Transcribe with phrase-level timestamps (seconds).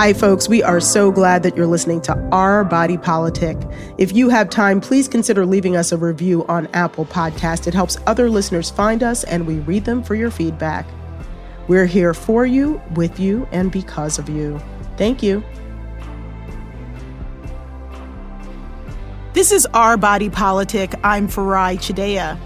[0.00, 0.48] Hi, folks.
[0.48, 3.58] We are so glad that you're listening to Our Body Politic.
[3.98, 7.66] If you have time, please consider leaving us a review on Apple Podcast.
[7.66, 10.86] It helps other listeners find us, and we read them for your feedback.
[11.68, 14.58] We're here for you, with you, and because of you.
[14.96, 15.44] Thank you.
[19.34, 20.94] This is Our Body Politic.
[21.04, 22.40] I'm Farai Chideya.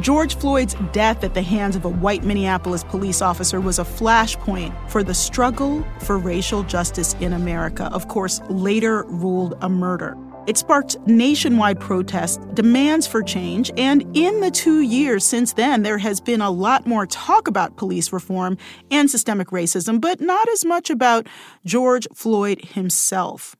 [0.00, 4.74] George Floyd's death at the hands of a white Minneapolis police officer was a flashpoint
[4.90, 10.14] for the struggle for racial justice in America, of course, later ruled a murder.
[10.46, 15.98] It sparked nationwide protests, demands for change, and in the two years since then, there
[15.98, 18.58] has been a lot more talk about police reform
[18.90, 21.26] and systemic racism, but not as much about
[21.64, 23.56] George Floyd himself.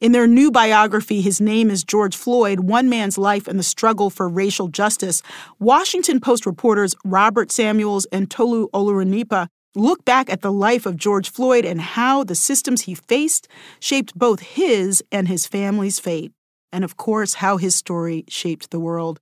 [0.00, 4.08] In their new biography, His Name is George Floyd One Man's Life and the Struggle
[4.08, 5.22] for Racial Justice,
[5.58, 11.30] Washington Post reporters Robert Samuels and Tolu Olorunnipa look back at the life of George
[11.30, 13.46] Floyd and how the systems he faced
[13.78, 16.32] shaped both his and his family's fate,
[16.72, 19.20] and of course, how his story shaped the world.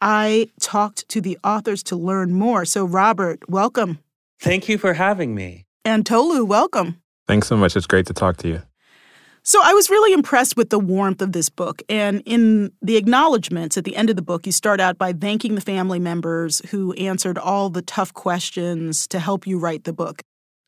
[0.00, 2.64] I talked to the authors to learn more.
[2.64, 3.98] So, Robert, welcome.
[4.40, 5.66] Thank you for having me.
[5.84, 7.02] And Tolu, welcome.
[7.28, 7.76] Thanks so much.
[7.76, 8.62] It's great to talk to you.
[9.46, 11.82] So I was really impressed with the warmth of this book.
[11.90, 15.54] And in the acknowledgments at the end of the book, you start out by thanking
[15.54, 20.22] the family members who answered all the tough questions to help you write the book.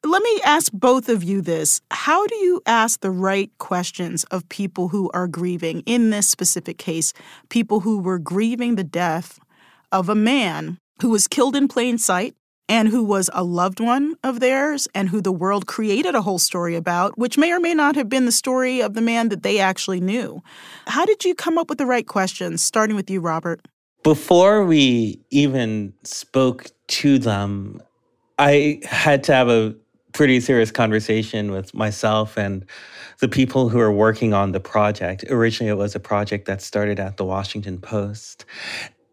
[0.05, 1.81] Let me ask both of you this.
[1.91, 5.81] How do you ask the right questions of people who are grieving?
[5.87, 7.15] In this specific case,
[7.49, 9.39] people who were grieving the death
[9.91, 12.37] of a man who was killed in plain sight
[12.69, 16.39] and who was a loved one of theirs and who the world created a whole
[16.39, 19.42] story about, which may or may not have been the story of the man that
[19.42, 20.42] they actually knew.
[20.87, 23.61] How did you come up with the right questions, starting with you, Robert?
[24.03, 27.82] Before we even spoke to them,
[28.38, 29.75] I had to have a
[30.12, 32.65] pretty serious conversation with myself and
[33.21, 35.25] the people who are working on the project.
[35.28, 38.44] Originally, it was a project that started at the Washington Post.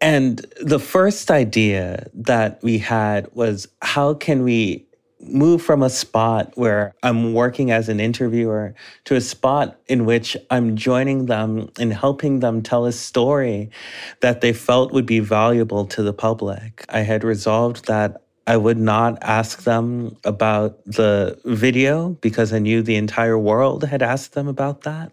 [0.04, 4.84] And the first idea that we had was how can we
[5.18, 8.74] move from a spot where I'm working as an interviewer
[9.06, 13.70] to a spot in which I'm joining them and helping them tell a story
[14.20, 16.84] that they felt would be valuable to the public.
[16.90, 22.82] I had resolved that I would not ask them about the video because I knew
[22.82, 25.12] the entire world had asked them about that.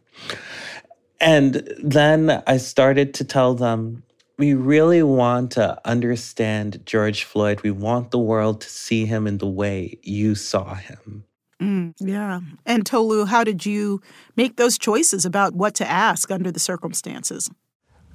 [1.21, 4.03] And then I started to tell them
[4.41, 7.61] we really want to understand George Floyd.
[7.61, 11.25] We want the world to see him in the way you saw him.
[11.61, 12.39] Mm, yeah.
[12.65, 14.01] And Tolu, how did you
[14.35, 17.51] make those choices about what to ask under the circumstances?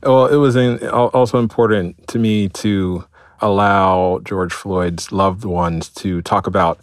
[0.03, 0.57] Well, it was
[0.93, 3.05] also important to me to
[3.41, 6.81] allow George Floyd's loved ones to talk about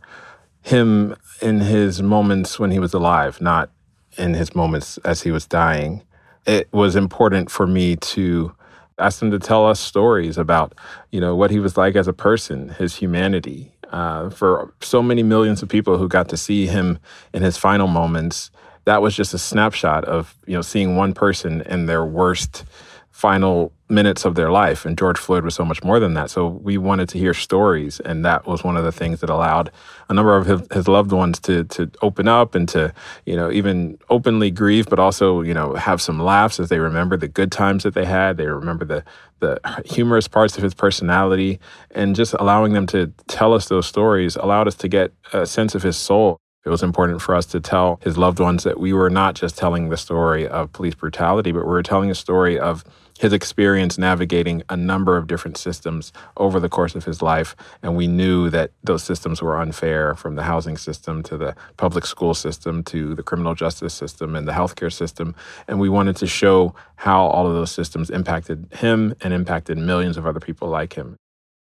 [0.61, 3.71] him in his moments when he was alive, not
[4.17, 6.01] in his moments as he was dying.
[6.47, 8.55] It was important for me to
[8.99, 10.73] asked him to tell us stories about,
[11.11, 13.71] you know, what he was like as a person, his humanity.
[13.91, 16.97] Uh, for so many millions of people who got to see him
[17.31, 18.49] in his final moments,
[18.85, 22.65] that was just a snapshot of, you know, seeing one person in their worst
[23.13, 24.85] final minutes of their life.
[24.85, 26.31] And George Floyd was so much more than that.
[26.31, 28.00] So we wanted to hear stories.
[28.00, 29.72] And that was one of the things that allowed
[30.09, 32.91] a number of his, loved ones to to open up and to,
[33.28, 37.16] you know, even openly grieve, but also, you know, have some laughs as they remember
[37.16, 38.38] the good times that they had.
[38.38, 39.03] They remember the
[39.40, 41.59] the humorous parts of his personality.
[41.91, 45.75] And just allowing them to tell us those stories allowed us to get a sense
[45.75, 46.40] of his soul.
[46.66, 49.57] It was important for us to tell his loved ones that we were not just
[49.57, 52.84] telling the story of police brutality, but we were telling a story of
[53.23, 57.56] his experience navigating a number of different systems over the course of his life.
[57.81, 62.06] And we knew that those systems were unfair from the housing system to the public
[62.06, 65.36] school system to the criminal justice system and the healthcare system.
[65.69, 70.18] And we wanted to show how all of those systems impacted him and impacted millions
[70.18, 71.15] of other people like him.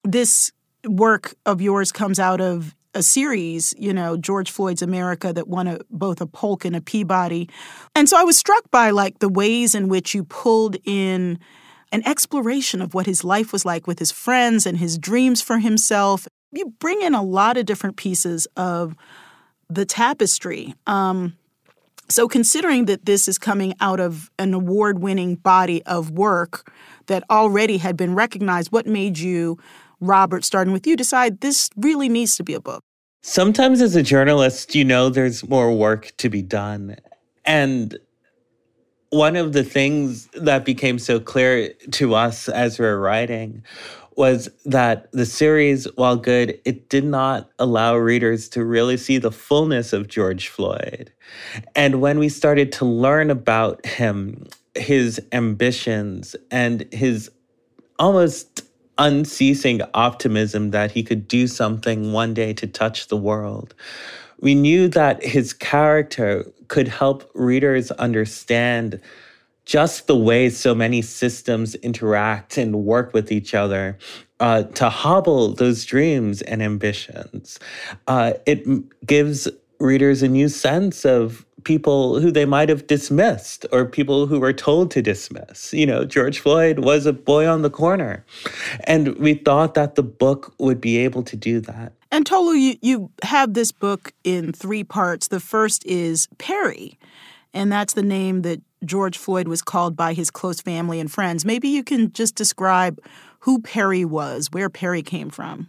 [0.04, 0.52] This
[0.86, 5.69] work of yours comes out of a series, you know, George Floyd's America that won
[5.69, 7.48] a, both a Polk and a Peabody.
[7.94, 11.38] And so I was struck by like the ways in which you pulled in
[11.93, 15.58] an exploration of what his life was like with his friends and his dreams for
[15.58, 16.26] himself.
[16.52, 18.96] You bring in a lot of different pieces of
[19.69, 20.75] the tapestry.
[20.87, 21.37] Um,
[22.08, 26.72] so, considering that this is coming out of an award winning body of work
[27.06, 29.58] that already had been recognized, what made you
[30.00, 32.82] Robert, starting with you, decide this really needs to be a book?
[33.28, 36.94] Sometimes as a journalist, you know there's more work to be done.
[37.44, 37.99] And
[39.11, 43.64] one of the things that became so clear to us as we we're writing
[44.14, 49.32] was that the series, while good, it did not allow readers to really see the
[49.32, 51.12] fullness of George Floyd.
[51.75, 54.46] And when we started to learn about him,
[54.76, 57.28] his ambitions, and his
[57.99, 58.62] almost
[58.98, 63.75] unceasing optimism that he could do something one day to touch the world,
[64.40, 69.00] we knew that his character could help readers understand
[69.64, 73.98] just the way so many systems interact and work with each other
[74.38, 77.58] uh, to hobble those dreams and ambitions.
[78.06, 78.64] Uh, it
[79.04, 79.49] gives
[79.81, 84.52] readers a new sense of people who they might have dismissed or people who were
[84.52, 85.74] told to dismiss.
[85.74, 88.24] You know, George Floyd was a boy on the corner.
[88.84, 91.92] And we thought that the book would be able to do that.
[92.12, 95.26] And Tolu, you, you have this book in three parts.
[95.26, 96.98] The first is Perry,
[97.52, 101.44] and that's the name that George Floyd was called by his close family and friends.
[101.44, 103.00] Maybe you can just describe
[103.40, 105.68] who Perry was, where Perry came from.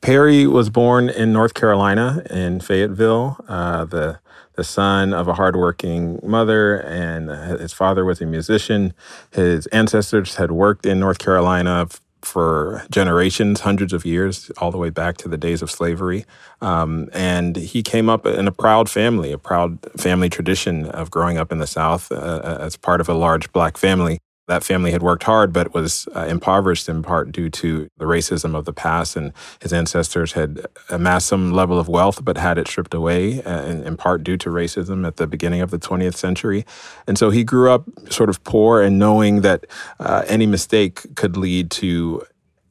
[0.00, 4.20] Perry was born in North Carolina in Fayetteville, uh, the
[4.56, 7.30] the son of a hardworking mother, and
[7.60, 8.94] his father was a musician.
[9.32, 11.86] His ancestors had worked in North Carolina
[12.22, 16.24] for generations, hundreds of years, all the way back to the days of slavery.
[16.60, 21.38] Um, and he came up in a proud family, a proud family tradition of growing
[21.38, 24.18] up in the South uh, as part of a large black family.
[24.48, 28.54] That family had worked hard, but was uh, impoverished in part due to the racism
[28.54, 29.16] of the past.
[29.16, 33.62] And his ancestors had amassed some level of wealth, but had it stripped away, uh,
[33.62, 36.64] in, in, part due to racism at the beginning of the 20th century.
[37.06, 39.66] And so he grew up sort of poor and knowing that
[39.98, 42.24] uh, any mistake could lead to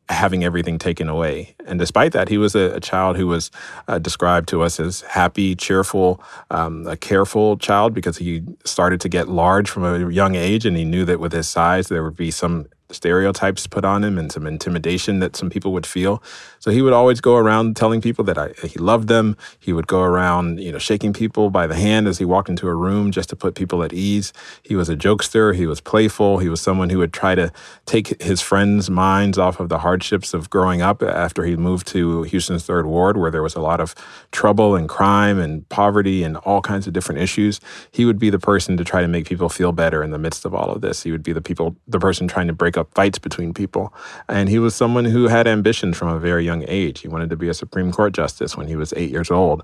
[0.09, 1.55] having everything taken away.
[1.65, 3.49] And despite that, he was a, a child who was
[3.87, 6.21] uh, described to us as happy, cheerful,
[6.51, 10.77] um, a careful child because he started to get large from a young age and
[10.77, 14.31] he knew that with his size there would be some stereotypes put on him and
[14.31, 16.21] some intimidation that some people would feel.
[16.65, 19.37] So he would always go around telling people that I, he loved them.
[19.59, 22.67] He would go around, you know, shaking people by the hand as he walked into
[22.67, 24.33] a room just to put people at ease.
[24.63, 25.53] He was a jokester.
[25.53, 26.39] He was playful.
[26.39, 27.51] He was someone who would try to
[27.85, 32.23] take his friends' minds off of the hardships of growing up after he moved to
[32.23, 33.93] Houston's Third Ward, where there was a lot of
[34.31, 37.61] trouble and crime and poverty and all kinds of different issues.
[37.91, 40.45] He would be the person to try to make people feel better in the midst
[40.45, 41.03] of all of this.
[41.03, 43.93] He would be the people, the person trying to break up fights between people.
[44.27, 47.01] And he was someone who had ambitions from a very young age.
[47.01, 49.63] He wanted to be a Supreme Court justice when he was eight years old.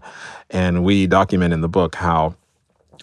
[0.50, 2.36] And we document in the book how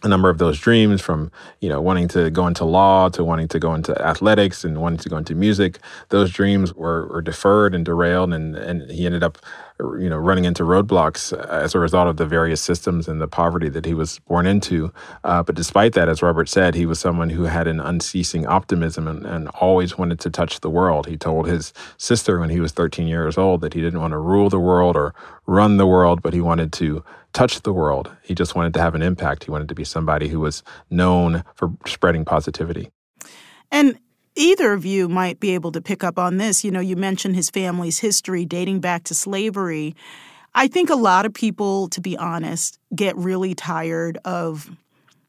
[0.03, 1.31] a number of those dreams from
[1.61, 4.99] you know wanting to go into law to wanting to go into athletics and wanting
[4.99, 5.79] to go into music
[6.11, 9.39] those dreams were, were deferred and derailed and, and he ended up
[9.81, 13.69] you know running into roadblocks as a result of the various systems and the poverty
[13.69, 14.93] that he was born into
[15.25, 19.07] uh, but despite that as robert said he was someone who had an unceasing optimism
[19.07, 22.73] and, and always wanted to touch the world he told his sister when he was
[22.73, 25.15] 13 years old that he didn't want to rule the world or
[25.47, 28.11] run the world but he wanted to touch the world.
[28.23, 29.45] He just wanted to have an impact.
[29.45, 32.91] He wanted to be somebody who was known for spreading positivity.
[33.71, 33.99] And
[34.35, 36.65] either of you might be able to pick up on this.
[36.65, 39.95] You know, you mentioned his family's history dating back to slavery.
[40.55, 44.71] I think a lot of people, to be honest, get really tired of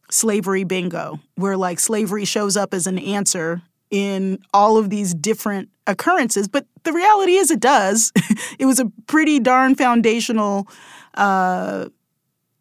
[0.09, 5.69] slavery bingo, where like slavery shows up as an answer in all of these different
[5.87, 6.47] occurrences.
[6.47, 8.11] But the reality is, it does.
[8.59, 10.67] it was a pretty darn foundational
[11.15, 11.89] uh,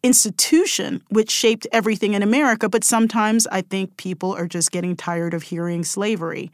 [0.03, 2.69] institution which shaped everything in America.
[2.69, 6.51] But sometimes I think people are just getting tired of hearing slavery.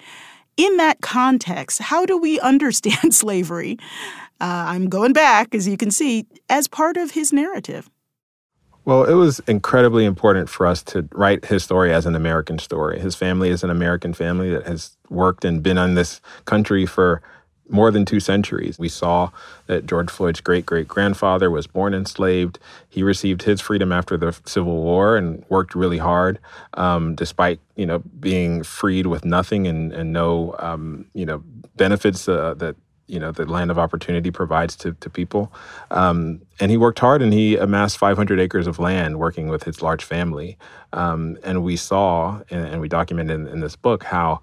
[0.58, 3.78] In that context, how do we understand slavery?
[4.42, 7.90] Uh, I'm going back, as you can see, as part of his narrative.
[8.86, 13.00] Well, it was incredibly important for us to write his story as an American story.
[13.00, 17.24] His family is an American family that has worked and been in this country for
[17.70, 18.78] more than two centuries.
[18.78, 19.32] We saw
[19.68, 22.60] that George Floyd's great great grandfather was born enslaved.
[22.90, 26.40] He received his freedom after the Civil War and worked really hard,
[26.76, 31.44] um, despite you know being freed with nothing and and no um, you know
[31.76, 32.76] benefits uh, that
[33.08, 35.52] you know the land of opportunity provides to, to people
[35.92, 39.82] um, and he worked hard and he amassed 500 acres of land working with his
[39.82, 40.58] large family
[40.94, 44.42] um, and we saw and, and we documented in, in, this book how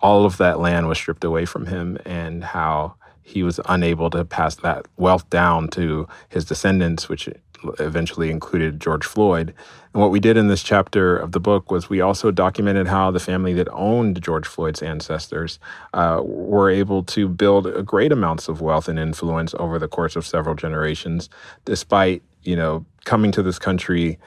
[0.00, 4.24] all of that land was stripped away from him and how he was unable to
[4.24, 7.28] pass that wealth down to his descendants, which
[7.80, 9.54] eventually included George Floyd.
[9.92, 13.10] And what we did in this chapter of the book was we also documented how
[13.10, 15.58] the family that owned George Floyd's ancestors
[15.94, 20.26] uh, were able to build great amounts of wealth and influence over the course of
[20.26, 21.28] several generations,
[21.64, 24.18] despite you know coming to this country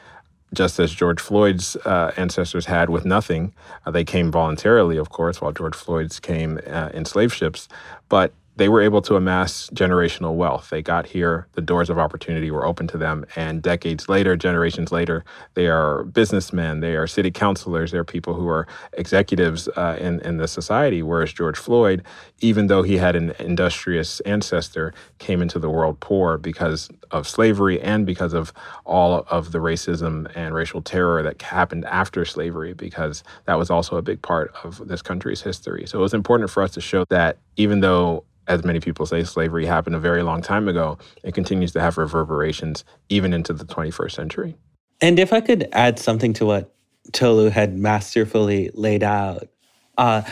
[0.53, 3.53] just as George Floyd's uh, ancestors had with nothing.
[3.86, 7.68] Uh, they came voluntarily, of course, while George Floyd's came uh, in slave ships.
[8.08, 10.70] But they were able to amass generational wealth.
[10.70, 13.25] They got here, the doors of opportunity were open to them.
[13.38, 15.24] And decades later, generations later,
[15.54, 20.38] they are businessmen, they are city councilors, they're people who are executives uh, in, in
[20.38, 21.01] the society.
[21.01, 22.04] Whereas George Floyd,
[22.42, 27.80] even though he had an industrious ancestor, came into the world poor because of slavery
[27.80, 28.51] and because of
[28.86, 33.96] all of the racism and racial terror that happened after slavery, because that was also
[33.96, 35.86] a big part of this country's history.
[35.88, 39.24] So it was important for us to show that even though as many people say,
[39.24, 40.98] slavery happened a very long time ago.
[41.24, 44.58] It continues to have reverberations even into the 21st century.
[45.00, 46.74] And if I could add something to what
[47.13, 49.48] Tolu had masterfully laid out,
[49.98, 50.24] uh,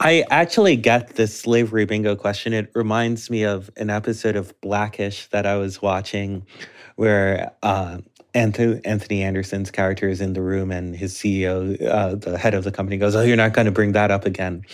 [0.00, 2.52] I actually get this slavery bingo question.
[2.52, 6.46] It reminds me of an episode of Blackish that I was watching
[6.96, 7.98] where uh,
[8.34, 12.70] Anthony, Anderson's character is in the room and his CEO, uh, the head of the
[12.70, 14.64] company, goes, Oh, you're not going to bring that up again.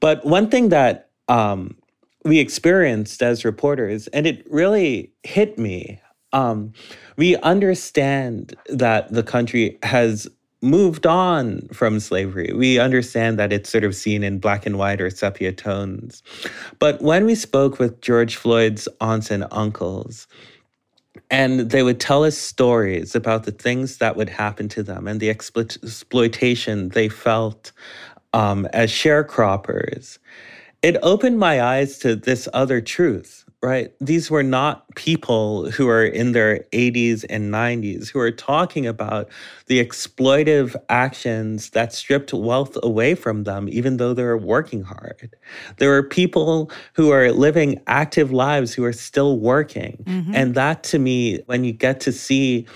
[0.00, 1.76] But one thing that um,
[2.24, 6.00] we experienced as reporters, and it really hit me.
[6.32, 6.72] Um,
[7.16, 10.28] we understand that the country has
[10.60, 12.52] moved on from slavery.
[12.54, 16.22] We understand that it's sort of seen in black and white or sepia tones.
[16.78, 20.26] But when we spoke with George Floyd's aunts and uncles,
[21.30, 25.20] and they would tell us stories about the things that would happen to them and
[25.20, 27.72] the explo- exploitation they felt
[28.32, 30.18] um, as sharecroppers
[30.82, 33.92] it opened my eyes to this other truth, right?
[34.00, 39.28] These were not people who are in their 80s and 90s who are talking about
[39.66, 45.34] the exploitive actions that stripped wealth away from them, even though they were working hard.
[45.78, 50.04] There are people who are living active lives who are still working.
[50.04, 50.34] Mm-hmm.
[50.34, 52.66] And that to me, when you get to see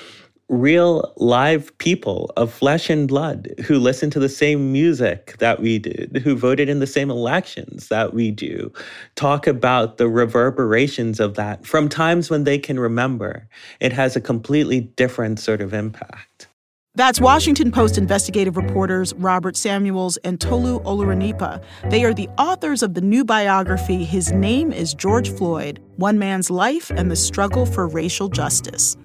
[0.53, 5.79] real live people of flesh and blood who listen to the same music that we
[5.79, 8.71] did, who voted in the same elections that we do,
[9.15, 13.49] talk about the reverberations of that from times when they can remember.
[13.81, 16.49] It has a completely different sort of impact.
[16.95, 21.65] That's Washington Post investigative reporters Robert Samuels and Tolu Olorunnipa.
[21.89, 26.51] They are the authors of the new biography, His Name is George Floyd One Man's
[26.51, 28.99] Life and the Struggle for Racial Justice.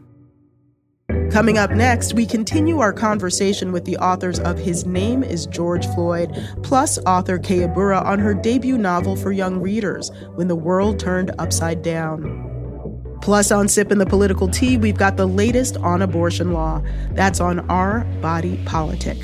[1.32, 5.86] Coming up next, we continue our conversation with the authors of His Name is George
[5.94, 7.60] Floyd, plus author K.
[7.60, 12.44] Ibura on her debut novel for young readers, When the World Turned Upside Down.
[13.22, 16.82] Plus, on Sipping the Political Tea, we've got the latest on abortion law.
[17.12, 19.18] That's on Our Body Politic.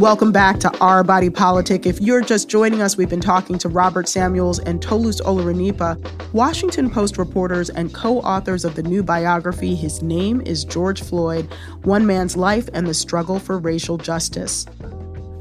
[0.00, 1.84] Welcome back to Our Body Politic.
[1.84, 6.88] If you're just joining us, we've been talking to Robert Samuels and Toluse Olorunnipa, Washington
[6.88, 11.52] Post reporters and co-authors of the new biography, His Name is George Floyd,
[11.82, 14.64] One Man's Life and the Struggle for Racial Justice.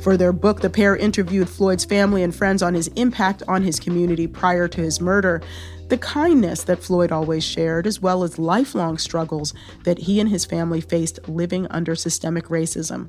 [0.02, 3.80] For their book, the pair interviewed Floyd's family and friends on his impact on his
[3.80, 5.42] community prior to his murder,
[5.88, 9.54] the kindness that Floyd always shared, as well as lifelong struggles
[9.86, 13.08] that he and his family faced living under systemic racism.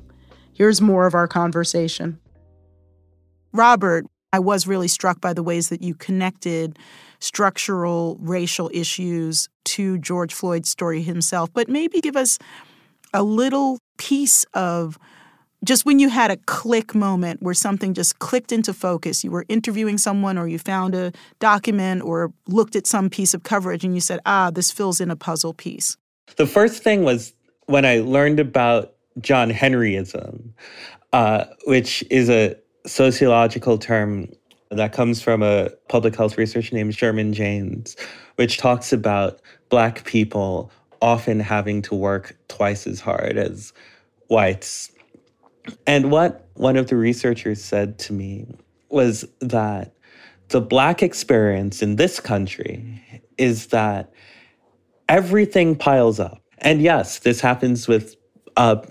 [0.61, 2.19] Here's more of our conversation.
[3.51, 6.77] Robert, I was really struck by the ways that you connected
[7.17, 12.37] structural racial issues to George Floyd's story himself, but maybe give us
[13.11, 14.99] a little piece of
[15.65, 19.23] just when you had a click moment where something just clicked into focus.
[19.23, 23.41] You were interviewing someone, or you found a document, or looked at some piece of
[23.41, 25.97] coverage, and you said, ah, this fills in a puzzle piece.
[26.35, 27.33] The first thing was
[27.65, 30.51] when I learned about John Henryism,
[31.13, 34.29] uh, which is a sociological term
[34.69, 37.97] that comes from a public health researcher named Sherman James,
[38.35, 43.73] which talks about Black people often having to work twice as hard as
[44.27, 44.91] whites.
[45.85, 48.47] And what one of the researchers said to me
[48.89, 49.93] was that
[50.49, 53.01] the Black experience in this country
[53.37, 54.11] is that
[55.09, 56.41] everything piles up.
[56.59, 58.15] And yes, this happens with
[58.57, 58.81] uh,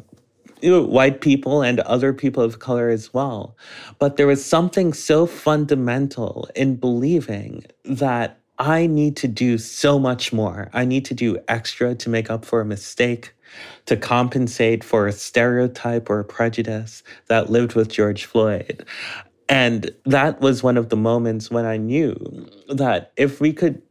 [0.63, 3.57] white people and other people of color as well.
[3.99, 10.33] But there was something so fundamental in believing that I need to do so much
[10.33, 10.69] more.
[10.75, 13.33] I need to do extra to make up for a mistake,
[13.87, 18.85] to compensate for a stereotype or a prejudice that lived with George Floyd.
[19.49, 22.15] And that was one of the moments when I knew
[22.69, 23.83] that if we could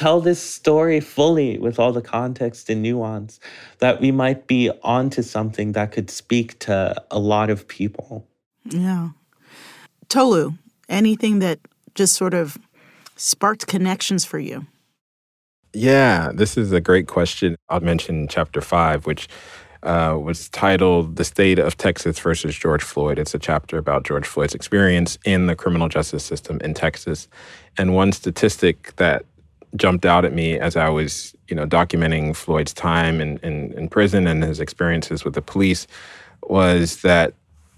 [0.00, 3.38] tell this story fully with all the context and nuance,
[3.80, 8.26] that we might be onto something that could speak to a lot of people.
[8.64, 9.10] Yeah.
[10.08, 10.54] Tolu,
[10.88, 11.58] anything that
[11.94, 12.56] just sort of
[13.16, 14.66] sparked connections for you?
[15.74, 17.56] Yeah, this is a great question.
[17.68, 19.28] I'll mention chapter five, which
[19.82, 23.18] uh, was titled The State of Texas versus George Floyd.
[23.18, 27.28] It's a chapter about George Floyd's experience in the criminal justice system in Texas.
[27.76, 29.26] And one statistic that
[29.76, 33.88] jumped out at me as I was, you know, documenting Floyd's time in, in, in
[33.88, 35.86] prison and his experiences with the police
[36.44, 37.34] was that,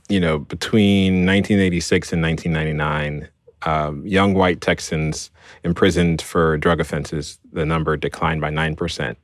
[0.09, 3.29] you know, between 1986 and 1999,
[3.65, 5.31] um, young white Texans
[5.65, 9.17] imprisoned for drug offenses, the number declined by 9%.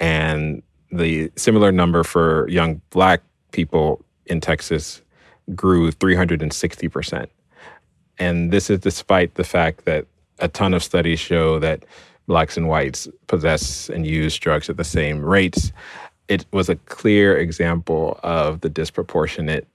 [0.00, 5.02] And the similar number for young black people in Texas
[5.54, 7.28] grew 360%.
[8.18, 10.06] And this is despite the fact that
[10.38, 11.84] a ton of studies show that
[12.26, 15.72] blacks and whites possess and use drugs at the same rates.
[16.28, 19.68] It was a clear example of the disproportionate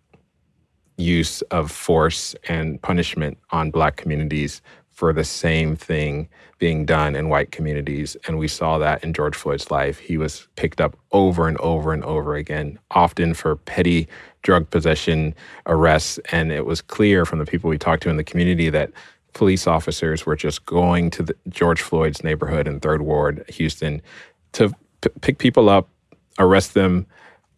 [0.98, 7.30] use of force and punishment on black communities for the same thing being done in
[7.30, 8.18] white communities.
[8.28, 9.98] And we saw that in George Floyd's life.
[9.98, 14.10] He was picked up over and over and over again, often for petty
[14.42, 15.34] drug possession
[15.68, 16.20] arrests.
[16.34, 18.92] And it was clear from the people we talked to in the community that
[19.34, 24.02] police officers were just going to the George Floyd's neighborhood in Third Ward, Houston,
[24.54, 24.70] to
[25.02, 25.88] p- pick people up,
[26.40, 27.06] arrest them,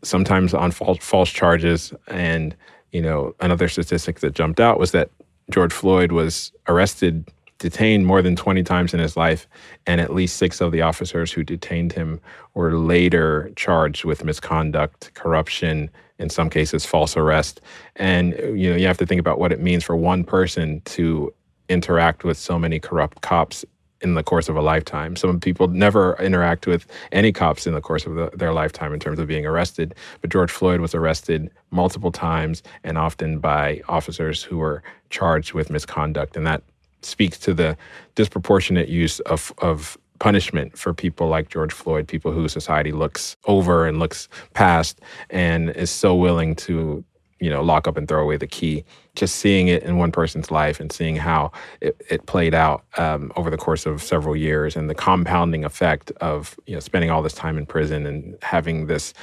[0.04, 1.94] sometimes on false, false charges.
[2.08, 2.56] And,
[2.92, 5.10] you know, another statistic that jumped out was that
[5.50, 9.48] George Floyd was arrested, detained more than 20 times in his life,
[9.86, 12.20] and at least six of the officers who detained him
[12.54, 17.62] were later charged with misconduct, corruption, in some cases, false arrest.
[17.96, 21.34] And, you know, you have to think about what it means for one person to
[21.72, 23.66] interact with so many corrupt cops
[24.02, 25.16] in the course of a lifetime.
[25.16, 29.00] Some people never interact with any cops in the course of the, their lifetime in
[29.00, 29.96] terms of being arrested.
[30.22, 35.70] But George Floyd was arrested multiple times and often by officers who were charged with
[35.70, 36.36] misconduct.
[36.36, 36.64] And that
[37.04, 37.78] speaks to the
[38.16, 43.88] disproportionate use of, of punishment for people like George Floyd, people who society looks over
[43.88, 47.04] and looks past and is so willing to
[47.42, 48.86] you know, lock up and throw away the key.
[49.16, 51.52] Just seeing it in one person's life and seeing how
[51.82, 56.12] it, it played out um, over the course of several years and the compounding effect
[56.22, 59.14] of, you know, spending all this time in prison and having this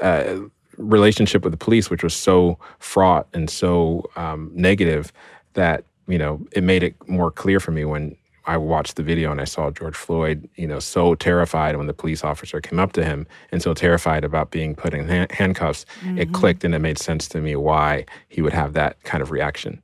[0.00, 0.38] uh,
[0.78, 5.12] relationship with the police, which was so fraught and so um, negative
[5.52, 9.32] that, you know, it made it more clear for me when I watched the video
[9.32, 12.92] and I saw George Floyd, you know, so terrified when the police officer came up
[12.92, 15.84] to him and so terrified about being put in ha- handcuffs.
[16.00, 16.18] Mm-hmm.
[16.18, 19.30] It clicked and it made sense to me why he would have that kind of
[19.30, 19.82] reaction.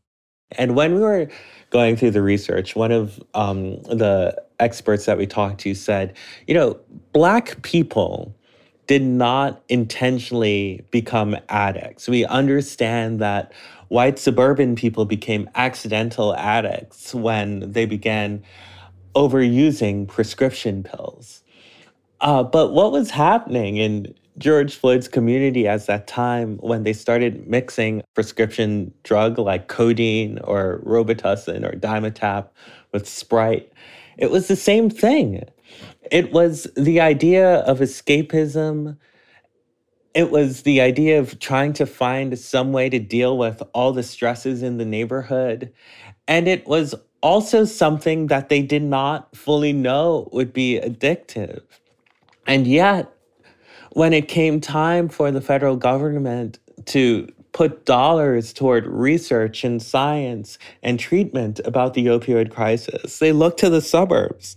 [0.52, 1.28] And when we were
[1.70, 6.14] going through the research, one of um, the experts that we talked to said,
[6.46, 6.78] you know,
[7.12, 8.34] Black people
[8.86, 12.08] did not intentionally become addicts.
[12.08, 13.52] We understand that
[13.92, 18.42] white suburban people became accidental addicts when they began
[19.14, 21.42] overusing prescription pills.
[22.22, 27.46] Uh, but what was happening in George Floyd's community at that time when they started
[27.46, 32.48] mixing prescription drug like codeine or Robitussin or Dimetapp
[32.92, 33.70] with Sprite?
[34.16, 35.44] It was the same thing.
[36.10, 38.96] It was the idea of escapism
[40.14, 44.02] it was the idea of trying to find some way to deal with all the
[44.02, 45.72] stresses in the neighborhood.
[46.28, 51.62] And it was also something that they did not fully know would be addictive.
[52.46, 53.12] And yet,
[53.92, 60.58] when it came time for the federal government to put dollars toward research and science
[60.82, 64.56] and treatment about the opioid crisis, they looked to the suburbs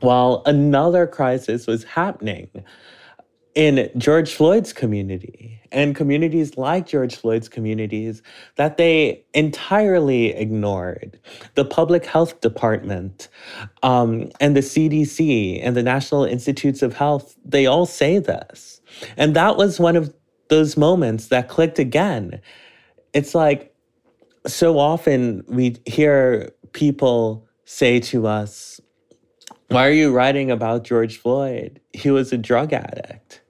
[0.00, 2.50] while another crisis was happening
[3.56, 8.22] in George Floyd's community and communities like George Floyd's communities
[8.56, 11.18] that they entirely ignored.
[11.54, 13.28] The public health department
[13.82, 18.82] um, and the CDC and the National Institutes of Health, they all say this.
[19.16, 20.14] And that was one of
[20.48, 22.42] those moments that clicked again.
[23.14, 23.74] It's like
[24.46, 28.82] so often we hear people say to us,
[29.68, 31.80] Why are you writing about George Floyd?
[31.94, 33.40] He was a drug addict.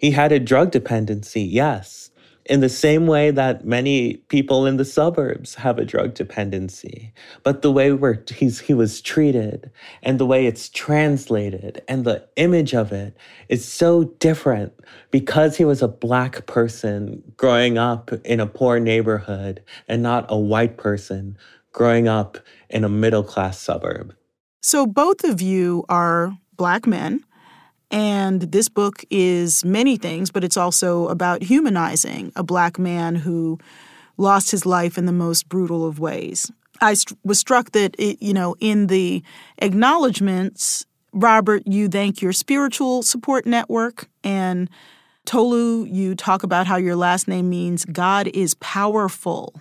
[0.00, 2.10] He had a drug dependency, yes,
[2.46, 7.12] in the same way that many people in the suburbs have a drug dependency.
[7.42, 9.70] But the way where he was treated
[10.02, 13.14] and the way it's translated and the image of it
[13.50, 14.72] is so different
[15.10, 20.38] because he was a black person growing up in a poor neighborhood and not a
[20.38, 21.36] white person
[21.74, 22.38] growing up
[22.70, 24.14] in a middle class suburb.
[24.62, 27.22] So both of you are black men
[27.90, 33.58] and this book is many things, but it's also about humanizing a black man who
[34.16, 36.50] lost his life in the most brutal of ways.
[36.80, 39.22] I st- was struck that, it, you know, in the
[39.58, 44.08] acknowledgments, Robert, you thank your spiritual support network.
[44.22, 44.70] And
[45.24, 49.60] Tolu, you talk about how your last name means God is powerful,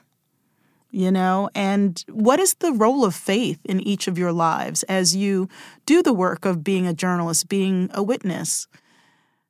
[0.92, 1.50] you know?
[1.56, 5.50] And what is the role of faith in each of your lives as you
[5.86, 8.68] do the work of being a journalist, being a witness?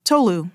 [0.03, 0.49] Tolu,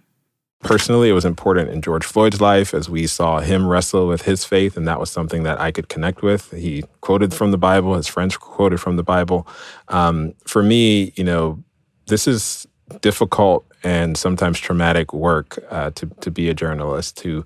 [0.60, 4.44] personally, it was important in George Floyd's life as we saw him wrestle with his
[4.44, 6.50] faith, and that was something that I could connect with.
[6.50, 9.46] He quoted from the Bible, his friends quoted from the Bible.
[9.88, 11.62] Um, for me, you know,
[12.06, 12.66] this is
[13.00, 17.44] difficult and sometimes traumatic work uh, to to be a journalist to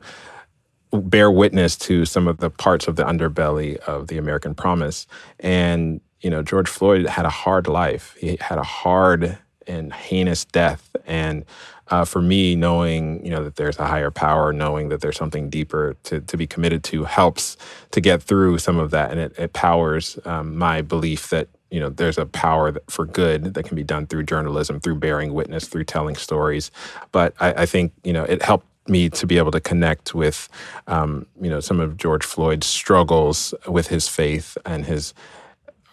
[0.93, 5.07] bear witness to some of the parts of the underbelly of the American promise.
[5.41, 8.17] And you know, George Floyd had a hard life.
[8.19, 11.45] He had a hard and heinous death, and
[11.89, 15.49] uh, for me, knowing you know that there's a higher power, knowing that there's something
[15.49, 17.57] deeper to, to be committed to, helps
[17.93, 21.79] to get through some of that, and it, it powers um, my belief that you
[21.79, 25.69] know there's a power for good that can be done through journalism, through bearing witness,
[25.69, 26.71] through telling stories.
[27.13, 30.49] But I, I think you know it helped me to be able to connect with
[30.87, 35.15] um, you know some of George Floyd's struggles with his faith and his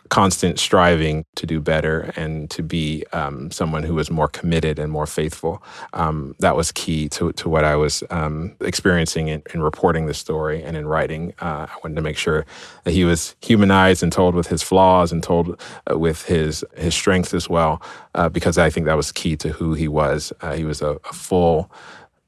[0.10, 4.91] constant striving to do better and to be um, someone who was more committed and
[4.91, 5.63] more faithful.
[5.93, 10.13] Um, that was key to, to what I was um, experiencing in, in, reporting the
[10.13, 11.34] story and in writing.
[11.41, 12.45] Uh, I wanted to make sure
[12.84, 16.93] that he was humanized and told with his flaws and told uh, with his his
[16.93, 17.81] strengths as well,
[18.13, 20.31] uh, because I think that was key to who he was.
[20.41, 21.71] Uh, he was a, a full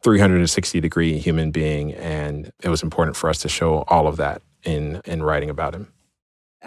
[0.04, 4.42] 360 degree human being, and it was important for us to show all of that
[4.64, 5.92] in in writing about him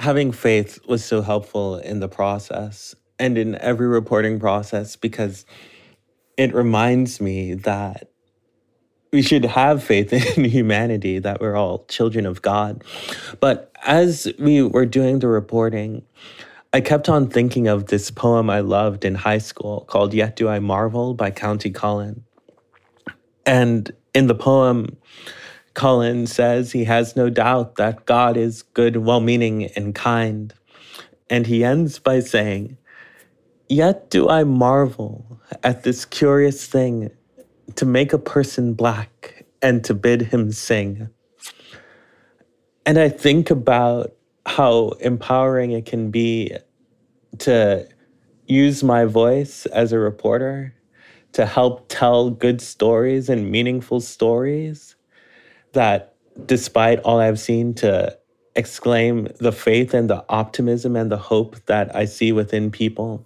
[0.00, 5.44] having faith was so helpful in the process and in every reporting process because
[6.38, 8.08] it reminds me that
[9.12, 12.82] we should have faith in humanity, that we're all children of God.
[13.40, 16.02] But as we were doing the reporting,
[16.72, 20.48] I kept on thinking of this poem I loved in high school called Yet Do
[20.48, 22.24] I Marvel by Countee Cullen.
[23.46, 24.96] And in the poem,
[25.74, 30.52] Cullen says he has no doubt that God is good, well meaning, and kind.
[31.28, 32.76] And he ends by saying,
[33.68, 37.10] Yet do I marvel at this curious thing
[37.76, 41.08] to make a person black and to bid him sing.
[42.84, 44.12] And I think about
[44.46, 46.56] how empowering it can be
[47.38, 47.86] to
[48.46, 50.74] use my voice as a reporter
[51.32, 54.96] to help tell good stories and meaningful stories
[55.72, 56.14] that
[56.46, 58.16] despite all I've seen, to
[58.56, 63.24] exclaim the faith and the optimism and the hope that I see within people.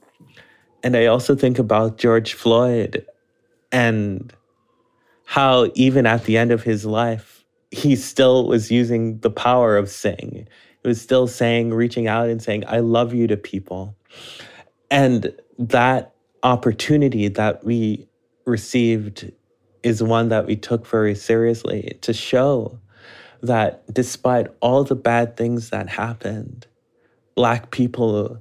[0.83, 3.07] And I also think about George Floyd
[3.73, 4.33] and
[5.25, 9.89] how, even at the end of his life, he still was using the power of
[9.89, 10.47] saying.
[10.83, 13.97] He was still saying, reaching out and saying, I love you to people.
[14.91, 16.14] And that
[16.45, 18.07] opportunity that we
[18.47, 19.33] received
[19.83, 22.79] is one that we took very seriously to show
[23.43, 26.67] that despite all the bad things that happened,
[27.35, 28.39] Black people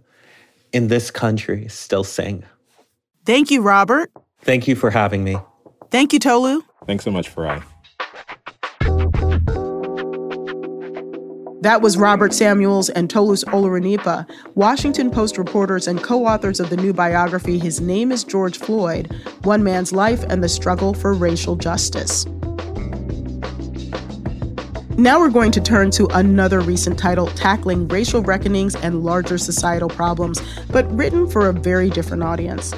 [0.71, 2.43] in this country still sing.
[3.25, 4.11] Thank you, Robert.
[4.41, 5.37] Thank you for having me.
[5.89, 6.61] Thank you, Tolu.
[6.85, 7.63] Thanks so much, Farai.
[11.63, 16.75] That was Robert Samuels and Toluse Olorunnipa, Washington Post reporters and co authors of the
[16.75, 21.55] new biography His Name is George Floyd One Man's Life and the Struggle for Racial
[21.55, 22.25] Justice.
[24.97, 29.87] Now we're going to turn to another recent title tackling racial reckonings and larger societal
[29.87, 32.73] problems, but written for a very different audience.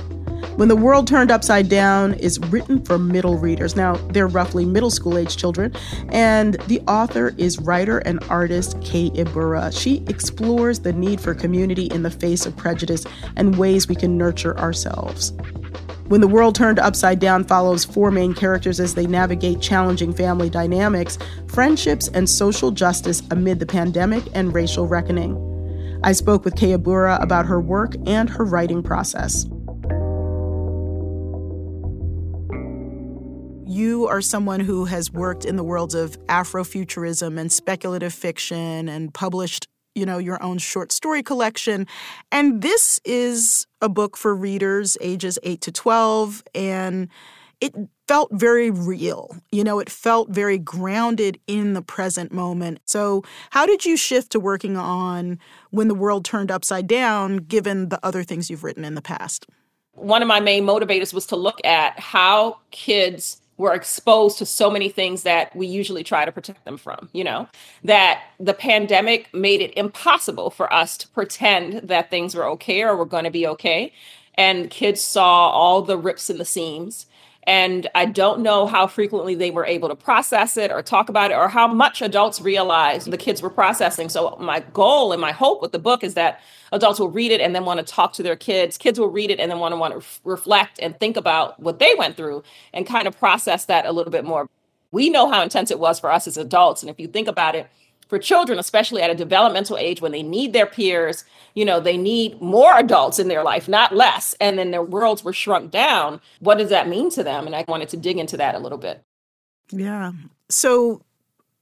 [0.56, 3.76] When the World Turned Upside Down is written for middle readers.
[3.76, 5.74] Now, they're roughly middle school age children,
[6.10, 9.10] and the author is writer and artist K.
[9.10, 9.78] Ibura.
[9.78, 13.06] She explores the need for community in the face of prejudice
[13.36, 15.34] and ways we can nurture ourselves.
[16.08, 20.52] When the World Turned Upside Down follows four main characters as they navigate challenging family
[20.52, 26.00] dynamics, friendships, and social justice amid the pandemic and racial reckoning.
[26.04, 26.78] I spoke with K.
[26.78, 29.48] Ibura about her work and her writing process.
[33.68, 39.14] You are someone who has worked in the worlds of Afrofuturism and speculative fiction and
[39.14, 41.88] published, you know, your own short story collection.
[42.32, 47.10] And this is a book for readers ages 8 to 12 and
[47.62, 47.74] it
[48.08, 49.36] felt very real.
[49.52, 52.82] You know, it felt very grounded in the present moment.
[52.86, 55.40] So, how did you shift to working on
[55.72, 59.48] when the world turned upside down given the other things you've written in the past?
[59.94, 64.70] One of my main motivators was to look at how kids were exposed to so
[64.70, 67.48] many things that we usually try to protect them from, you know,
[67.84, 72.96] that the pandemic made it impossible for us to pretend that things were okay or
[72.96, 73.94] were going to be okay.
[74.36, 77.06] And kids saw all the rips in the seams
[77.48, 81.30] and I don't know how frequently they were able to process it or talk about
[81.30, 84.10] it or how much adults realized the kids were processing.
[84.10, 87.42] So, my goal and my hope with the book is that adults will read it
[87.42, 88.78] and then want to talk to their kids.
[88.78, 91.78] Kids will read it and then want to want to reflect and think about what
[91.78, 94.50] they went through and kind of process that a little bit more.
[94.92, 96.82] We know how intense it was for us as adults.
[96.82, 97.68] And if you think about it,
[98.08, 101.98] for children, especially at a developmental age when they need their peers, you know, they
[101.98, 104.36] need more adults in their life, not less.
[104.40, 106.22] And then their worlds were shrunk down.
[106.40, 107.46] What does that mean to them?
[107.46, 109.02] And I wanted to dig into that a little bit.
[109.72, 110.12] Yeah.
[110.50, 111.02] So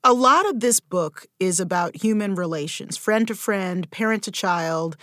[0.03, 4.97] a lot of this book is about human relations, friend to friend, parent to child.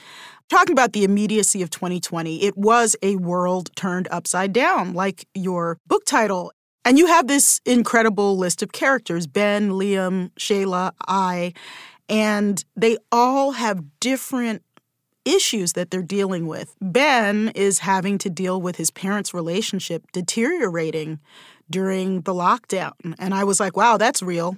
[0.51, 5.79] Talking about the immediacy of 2020, it was a world turned upside down, like your
[5.87, 6.53] book title.
[6.85, 11.53] And you have this incredible list of characters Ben, Liam, Shayla, I,
[12.09, 14.63] and they all have different
[15.25, 16.75] issues that they're dealing with.
[16.81, 21.21] Ben is having to deal with his parents' relationship deteriorating
[21.69, 22.93] during the lockdown.
[23.19, 24.57] And I was like, wow, that's real.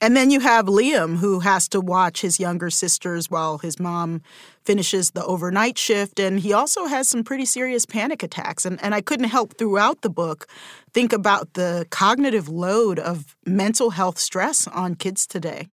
[0.00, 4.22] And then you have Liam, who has to watch his younger sisters while his mom
[4.64, 6.18] finishes the overnight shift.
[6.18, 8.64] And he also has some pretty serious panic attacks.
[8.64, 10.46] And, and I couldn't help throughout the book
[10.92, 15.68] think about the cognitive load of mental health stress on kids today.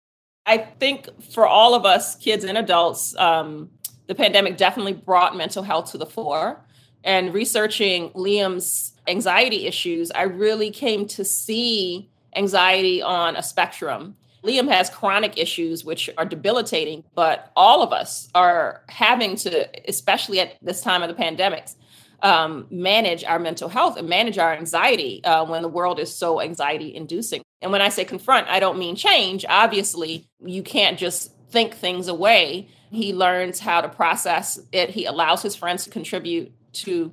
[0.45, 3.69] I think for all of us, kids and adults, um,
[4.08, 6.63] the pandemic definitely brought mental health to the fore.
[7.03, 14.15] And researching Liam's anxiety issues, I really came to see anxiety on a spectrum.
[14.43, 20.39] Liam has chronic issues which are debilitating, but all of us are having to, especially
[20.39, 21.76] at this time of the pandemics,
[22.21, 26.41] um, manage our mental health and manage our anxiety uh, when the world is so
[26.41, 27.41] anxiety inducing.
[27.62, 29.45] And when I say confront, I don't mean change.
[29.47, 32.69] Obviously, you can't just think things away.
[32.91, 34.89] He learns how to process it.
[34.89, 37.12] He allows his friends to contribute to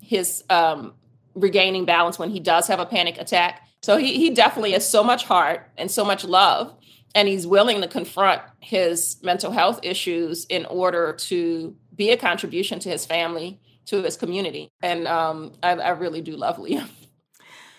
[0.00, 0.94] his um,
[1.34, 3.62] regaining balance when he does have a panic attack.
[3.82, 6.74] So he, he definitely has so much heart and so much love.
[7.14, 12.78] And he's willing to confront his mental health issues in order to be a contribution
[12.80, 14.70] to his family, to his community.
[14.82, 16.88] And um, I, I really do love Liam.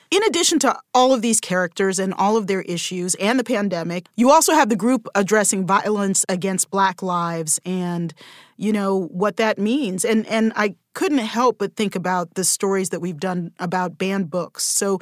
[0.09, 4.07] In addition to all of these characters and all of their issues and the pandemic,
[4.15, 8.13] you also have the group addressing violence against Black lives and,
[8.55, 10.05] you know, what that means.
[10.05, 14.29] And and I couldn't help but think about the stories that we've done about banned
[14.29, 14.63] books.
[14.63, 14.99] So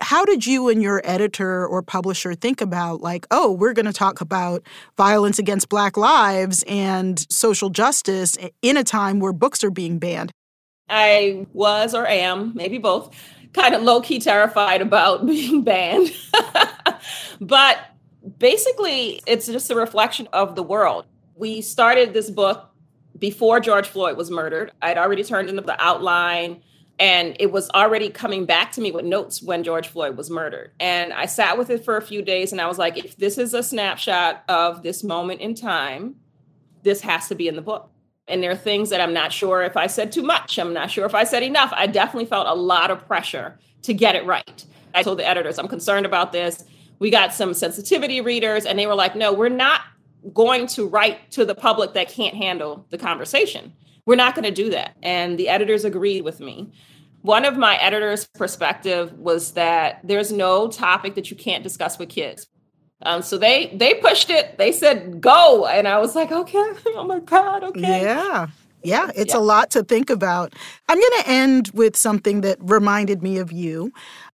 [0.00, 3.92] how did you and your editor or publisher think about like oh we're going to
[3.92, 4.62] talk about
[4.96, 10.30] violence against black lives and social justice in a time where books are being banned
[10.88, 13.14] i was or am maybe both
[13.54, 16.12] kind of low key terrified about being banned.
[17.40, 17.78] but
[18.38, 21.06] basically, it's just a reflection of the world.
[21.36, 22.70] We started this book
[23.18, 24.72] before George Floyd was murdered.
[24.82, 26.62] I'd already turned into the outline
[26.98, 30.72] and it was already coming back to me with notes when George Floyd was murdered.
[30.78, 33.36] And I sat with it for a few days and I was like, if this
[33.36, 36.16] is a snapshot of this moment in time,
[36.82, 37.90] this has to be in the book.
[38.28, 40.58] And there are things that I'm not sure if I said too much.
[40.58, 41.72] I'm not sure if I said enough.
[41.74, 44.64] I definitely felt a lot of pressure to get it right.
[44.94, 46.64] I told the editors, I'm concerned about this.
[47.00, 49.82] We got some sensitivity readers, and they were like, no, we're not
[50.32, 53.74] going to write to the public that can't handle the conversation.
[54.06, 54.96] We're not going to do that.
[55.02, 56.72] And the editors agreed with me.
[57.22, 62.10] One of my editor's perspective was that there's no topic that you can't discuss with
[62.10, 62.46] kids.
[63.02, 64.56] Um, so they they pushed it.
[64.58, 68.02] They said go, and I was like, okay, oh my god, okay.
[68.02, 68.48] Yeah.
[68.82, 69.40] Yeah, it's yeah.
[69.40, 70.52] a lot to think about.
[70.90, 73.90] I'm going to end with something that reminded me of you.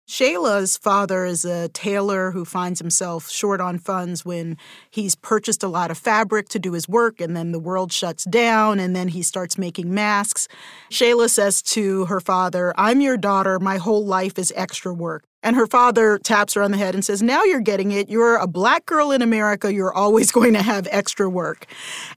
[0.07, 4.55] Shayla's father is a tailor who finds himself short on funds when
[4.91, 8.23] he's purchased a lot of fabric to do his work and then the world shuts
[8.25, 10.47] down and then he starts making masks.
[10.91, 13.59] Shayla says to her father, I'm your daughter.
[13.59, 15.23] My whole life is extra work.
[15.41, 18.09] And her father taps her on the head and says, Now you're getting it.
[18.09, 19.71] You're a black girl in America.
[19.73, 21.65] You're always going to have extra work.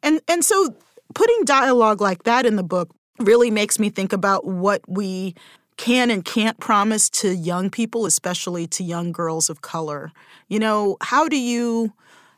[0.02, 0.74] And, and so
[1.14, 5.34] putting dialogue like that in the book really makes me think about what we
[5.78, 10.12] can and can't promise to young people, especially to young girls of color.
[10.48, 11.94] You know, how do you,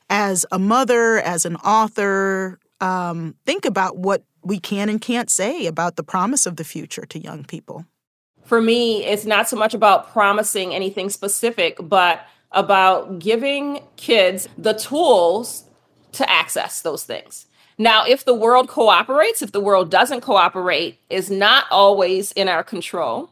[0.09, 5.67] as a mother, as an author, um, think about what we can and can't say
[5.67, 7.85] about the promise of the future to young people?
[8.45, 14.73] For me, it's not so much about promising anything specific, but about giving kids the
[14.73, 15.65] tools
[16.13, 17.47] to access those things.
[17.81, 22.63] Now, if the world cooperates, if the world doesn't cooperate, is not always in our
[22.63, 23.31] control.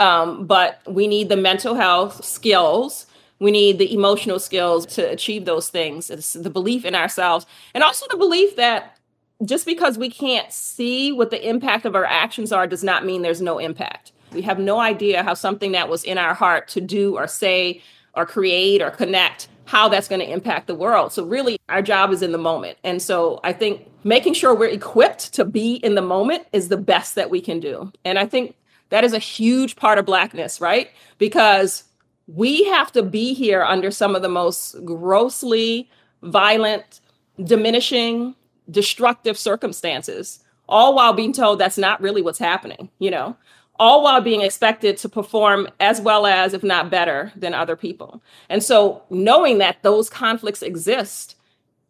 [0.00, 3.04] Um, but we need the mental health skills.
[3.38, 6.08] We need the emotional skills to achieve those things.
[6.08, 8.96] It's the belief in ourselves and also the belief that
[9.44, 13.20] just because we can't see what the impact of our actions are does not mean
[13.20, 14.12] there's no impact.
[14.32, 17.82] We have no idea how something that was in our heart to do or say
[18.14, 21.12] or create or connect how that's going to impact the world.
[21.12, 22.78] So really our job is in the moment.
[22.84, 26.76] And so I think making sure we're equipped to be in the moment is the
[26.76, 27.92] best that we can do.
[28.04, 28.56] And I think
[28.88, 30.90] that is a huge part of blackness, right?
[31.18, 31.84] Because
[32.26, 35.88] we have to be here under some of the most grossly
[36.22, 37.00] violent,
[37.42, 38.34] diminishing,
[38.70, 43.36] destructive circumstances, all while being told that's not really what's happening, you know?
[43.82, 48.22] All while being expected to perform as well as, if not better, than other people.
[48.48, 51.34] And so, knowing that those conflicts exist,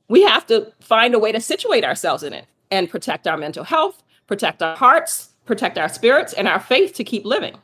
[0.09, 3.63] we have to find a way to situate ourselves in it and protect our mental
[3.63, 7.59] health, protect our hearts, protect our spirits, and our faith to keep living.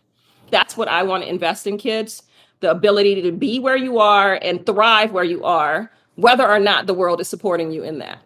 [0.50, 2.22] That's what I want to invest in kids
[2.60, 6.86] the ability to be where you are and thrive where you are, whether or not
[6.86, 8.18] the world is supporting you in that.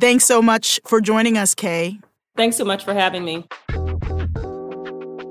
[0.00, 1.98] Thanks so much for joining us, Kay.
[2.36, 3.44] Thanks so much for having me.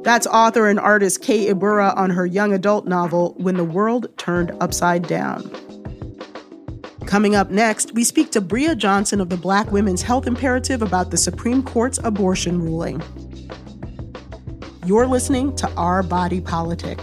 [0.04, 1.48] That's author and artist K.
[1.48, 5.50] Ibura on her young adult novel, When the World Turned Upside Down.
[7.06, 11.12] Coming up next, we speak to Bria Johnson of the Black Women's Health Imperative about
[11.12, 13.02] the Supreme Court's abortion ruling.
[14.86, 17.00] You're listening to Our Body Politic.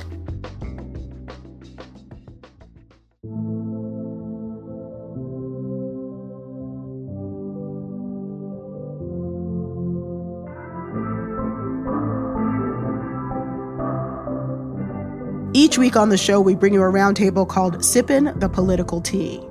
[15.60, 19.42] Each week on the show, we bring you a roundtable called Sippin' the Political Tea.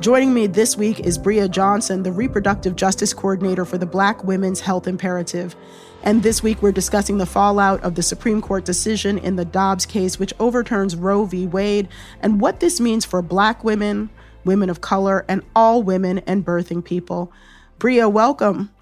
[0.00, 4.58] Joining me this week is Bria Johnson, the Reproductive Justice Coordinator for the Black Women's
[4.58, 5.54] Health Imperative.
[6.02, 9.86] And this week, we're discussing the fallout of the Supreme Court decision in the Dobbs
[9.86, 11.46] case, which overturns Roe v.
[11.46, 11.86] Wade,
[12.20, 14.10] and what this means for Black women,
[14.44, 17.32] women of color, and all women and birthing people.
[17.78, 18.72] Bria, welcome.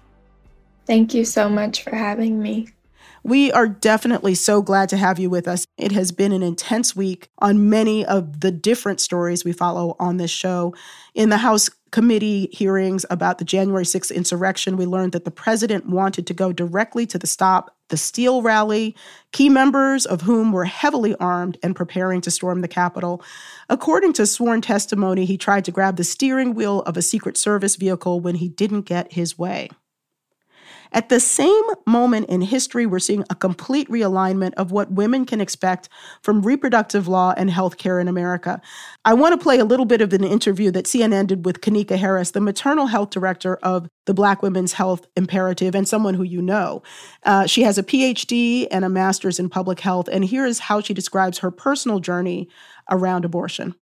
[0.87, 2.69] Thank you so much for having me.
[3.23, 5.67] We are definitely so glad to have you with us.
[5.77, 10.17] It has been an intense week on many of the different stories we follow on
[10.17, 10.73] this show.
[11.13, 15.87] In the House committee hearings about the January 6th insurrection, we learned that the president
[15.87, 18.95] wanted to go directly to the Stop the Steal rally,
[19.33, 23.21] key members of whom were heavily armed and preparing to storm the Capitol.
[23.69, 27.75] According to sworn testimony, he tried to grab the steering wheel of a Secret Service
[27.75, 29.69] vehicle when he didn't get his way.
[30.93, 35.39] At the same moment in history, we're seeing a complete realignment of what women can
[35.39, 35.87] expect
[36.21, 38.61] from reproductive law and healthcare in America.
[39.05, 41.97] I want to play a little bit of an interview that CNN did with Kanika
[41.97, 46.41] Harris, the maternal health director of the Black Women's Health Imperative, and someone who you
[46.41, 46.83] know.
[47.23, 50.81] Uh, she has a PhD and a master's in public health, and here is how
[50.81, 52.49] she describes her personal journey
[52.89, 53.75] around abortion.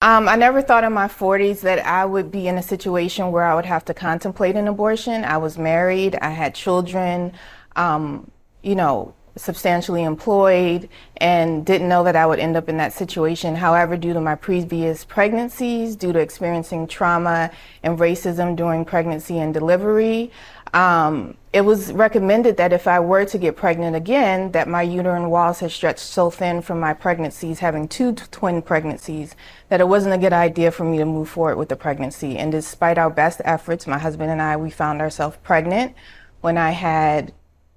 [0.00, 3.42] Um, I never thought in my 40s that I would be in a situation where
[3.42, 5.24] I would have to contemplate an abortion.
[5.24, 7.32] I was married, I had children,
[7.74, 8.30] um,
[8.62, 13.56] you know, substantially employed, and didn't know that I would end up in that situation.
[13.56, 17.50] However, due to my previous pregnancies, due to experiencing trauma
[17.82, 20.30] and racism during pregnancy and delivery,
[20.74, 25.30] um, it was recommended that if I were to get pregnant again, that my uterine
[25.30, 29.34] walls had stretched so thin from my pregnancies, having two twin pregnancies,
[29.70, 32.36] that it wasn't a good idea for me to move forward with the pregnancy.
[32.36, 35.94] And despite our best efforts, my husband and I, we found ourselves pregnant
[36.42, 37.32] when I had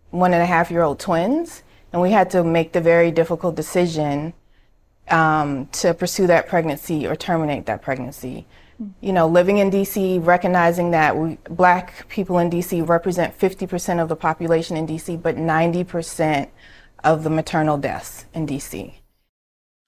[0.09, 1.63] one and a half year old twins.
[1.93, 4.33] And we had to make the very difficult decision
[5.07, 8.47] um, to pursue that pregnancy or terminate that pregnancy
[9.01, 14.09] you know, living in DC, recognizing that we, black people in DC represent 50% of
[14.09, 16.49] the population in DC, but 90%
[17.03, 18.93] of the maternal deaths in DC.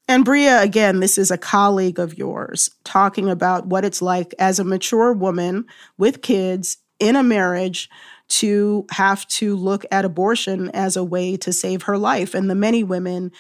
[0.08, 4.60] And Bria, again, this is a colleague of yours talking about what it's like as
[4.60, 5.66] a mature woman
[5.98, 7.90] with kids in a marriage
[8.28, 12.34] to have to look at abortion as a way to save her life.
[12.34, 13.32] And the many women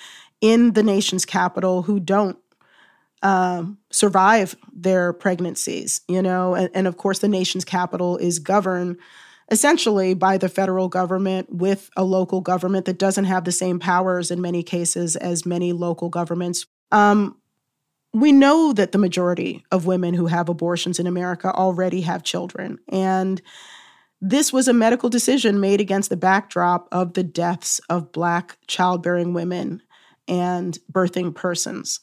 [0.41, 2.37] in the nation's capital who don't
[3.23, 8.97] um, survive their pregnancies, you know, and, and of course, the nation's capital is governed
[9.49, 14.29] essentially by the federal government with a local government that doesn't have the same powers
[14.29, 16.65] in many cases as many local governments.
[16.91, 17.37] Um,
[18.13, 22.77] we know that the majority of women who have abortions in America already have children.
[22.89, 23.41] And
[24.21, 29.33] this was a medical decision made against the backdrop of the deaths of Black childbearing
[29.33, 29.81] women
[30.27, 31.99] and birthing persons.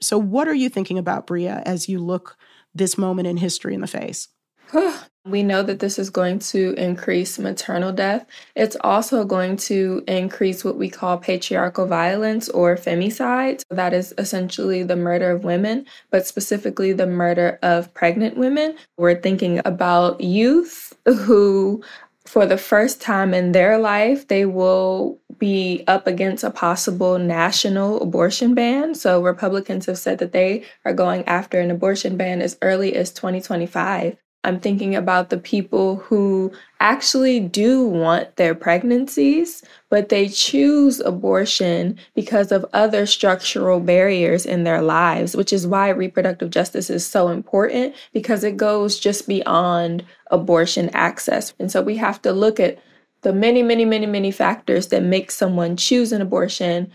[0.00, 2.36] So, what are you thinking about, Bria, as you look
[2.74, 4.28] this moment in history in the face?
[5.26, 8.24] We know that this is going to increase maternal death.
[8.56, 13.60] It's also going to increase what we call patriarchal violence or femicide.
[13.68, 18.76] That is essentially the murder of women, but specifically the murder of pregnant women.
[18.96, 21.82] We're thinking about youth who
[22.28, 28.02] for the first time in their life, they will be up against a possible national
[28.02, 28.94] abortion ban.
[28.94, 33.12] So, Republicans have said that they are going after an abortion ban as early as
[33.12, 34.18] 2025.
[34.44, 41.98] I'm thinking about the people who actually do want their pregnancies, but they choose abortion
[42.14, 47.28] because of other structural barriers in their lives, which is why reproductive justice is so
[47.28, 51.52] important because it goes just beyond abortion access.
[51.58, 52.78] And so we have to look at
[53.22, 56.92] the many, many, many, many factors that make someone choose an abortion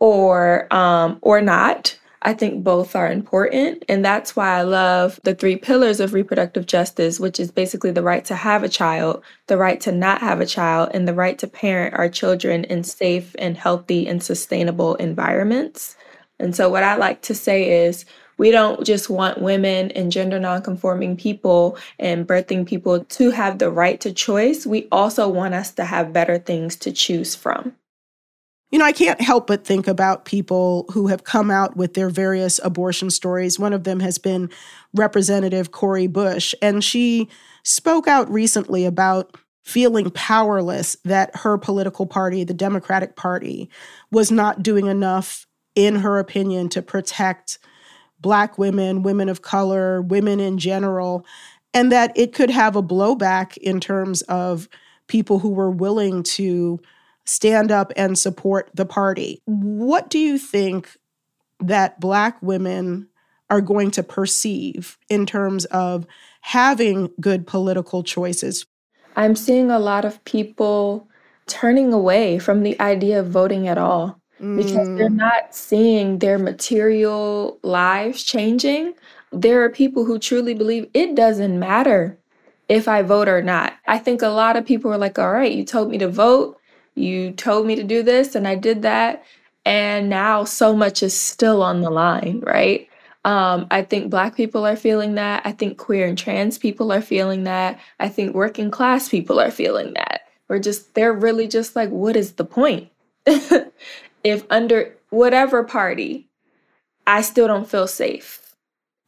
[0.00, 3.84] or um, or not I think both are important.
[3.88, 8.02] And that's why I love the three pillars of reproductive justice, which is basically the
[8.02, 11.38] right to have a child, the right to not have a child, and the right
[11.38, 15.96] to parent our children in safe and healthy and sustainable environments.
[16.38, 18.04] And so, what I like to say is,
[18.36, 23.70] we don't just want women and gender nonconforming people and birthing people to have the
[23.70, 24.66] right to choice.
[24.66, 27.76] We also want us to have better things to choose from.
[28.70, 32.08] You know, I can't help but think about people who have come out with their
[32.08, 33.58] various abortion stories.
[33.58, 34.48] One of them has been
[34.94, 37.28] Representative Cori Bush, and she
[37.64, 43.68] spoke out recently about feeling powerless that her political party, the Democratic Party,
[44.12, 47.58] was not doing enough, in her opinion, to protect
[48.20, 51.26] Black women, women of color, women in general,
[51.74, 54.68] and that it could have a blowback in terms of
[55.08, 56.78] people who were willing to
[57.30, 59.40] stand up and support the party.
[59.44, 60.96] What do you think
[61.60, 63.08] that Black women
[63.48, 66.06] are going to perceive in terms of
[66.40, 68.66] having good political choices?
[69.16, 71.08] I'm seeing a lot of people
[71.46, 75.16] turning away from the idea of voting at all because they're mm.
[75.16, 78.94] not seeing their material lives changing.
[79.32, 82.18] There are people who truly believe it doesn't matter
[82.68, 83.74] if I vote or not.
[83.86, 86.59] I think a lot of people are like, all right, you told me to vote.
[87.00, 89.24] You told me to do this and I did that.
[89.64, 92.88] And now so much is still on the line, right?
[93.24, 95.42] Um, I think Black people are feeling that.
[95.44, 97.78] I think queer and trans people are feeling that.
[97.98, 100.22] I think working class people are feeling that.
[100.48, 102.90] We're just, they're really just like, what is the point?
[104.24, 106.28] if under whatever party,
[107.06, 108.39] I still don't feel safe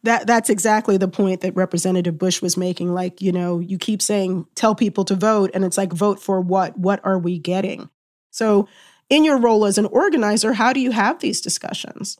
[0.04, 2.92] that that's exactly the point that Representative Bush was making.
[2.92, 6.40] Like, you know, you keep saying tell people to vote, and it's like vote for
[6.40, 6.76] what?
[6.78, 7.88] What are we getting?
[8.30, 8.68] So,
[9.08, 12.18] in your role as an organizer, how do you have these discussions?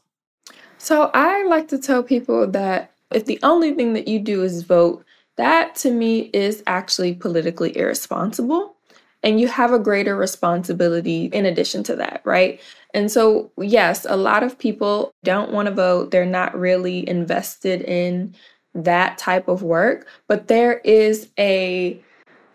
[0.79, 4.63] So, I like to tell people that if the only thing that you do is
[4.63, 5.05] vote,
[5.37, 8.77] that to me is actually politically irresponsible.
[9.23, 12.61] And you have a greater responsibility in addition to that, right?
[12.95, 16.11] And so, yes, a lot of people don't want to vote.
[16.11, 18.35] They're not really invested in
[18.75, 22.01] that type of work, but there is a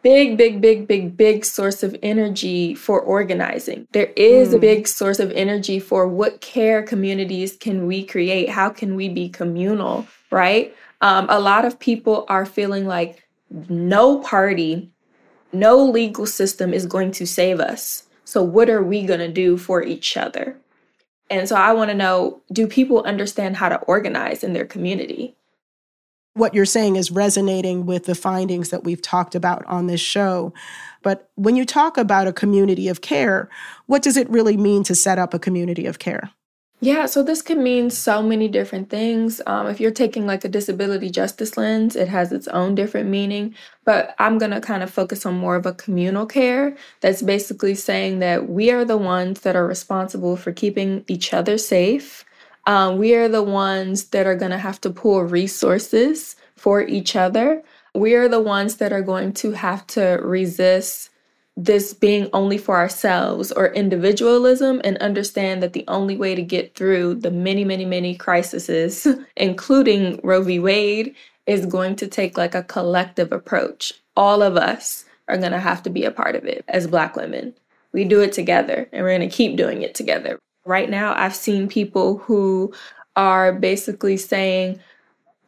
[0.01, 3.87] big, big, big, big, big source of energy for organizing.
[3.91, 4.55] There is mm.
[4.55, 8.49] a big source of energy for what care communities can we create?
[8.49, 10.73] How can we be communal, right?
[11.01, 13.27] Um, a lot of people are feeling like
[13.69, 14.91] no party,
[15.53, 18.03] no legal system is going to save us.
[18.25, 20.57] So, what are we going to do for each other?
[21.29, 25.35] And so, I want to know do people understand how to organize in their community?
[26.33, 30.53] What you're saying is resonating with the findings that we've talked about on this show.
[31.01, 33.49] But when you talk about a community of care,
[33.87, 36.29] what does it really mean to set up a community of care?
[36.79, 39.41] Yeah, so this can mean so many different things.
[39.47, 43.55] Um, if you're taking like a disability justice lens, it has its own different meaning.
[43.83, 47.73] But I'm going to kind of focus on more of a communal care that's basically
[47.73, 52.23] saying that we are the ones that are responsible for keeping each other safe.
[52.67, 57.15] Um, we are the ones that are going to have to pool resources for each
[57.15, 57.63] other.
[57.95, 61.09] We are the ones that are going to have to resist
[61.57, 66.75] this being only for ourselves or individualism and understand that the only way to get
[66.75, 70.59] through the many, many, many crises, including Roe v.
[70.59, 71.15] Wade,
[71.47, 73.91] is going to take like a collective approach.
[74.15, 77.15] All of us are going to have to be a part of it as Black
[77.15, 77.55] women.
[77.91, 80.37] We do it together and we're going to keep doing it together.
[80.65, 82.71] Right now, I've seen people who
[83.15, 84.79] are basically saying,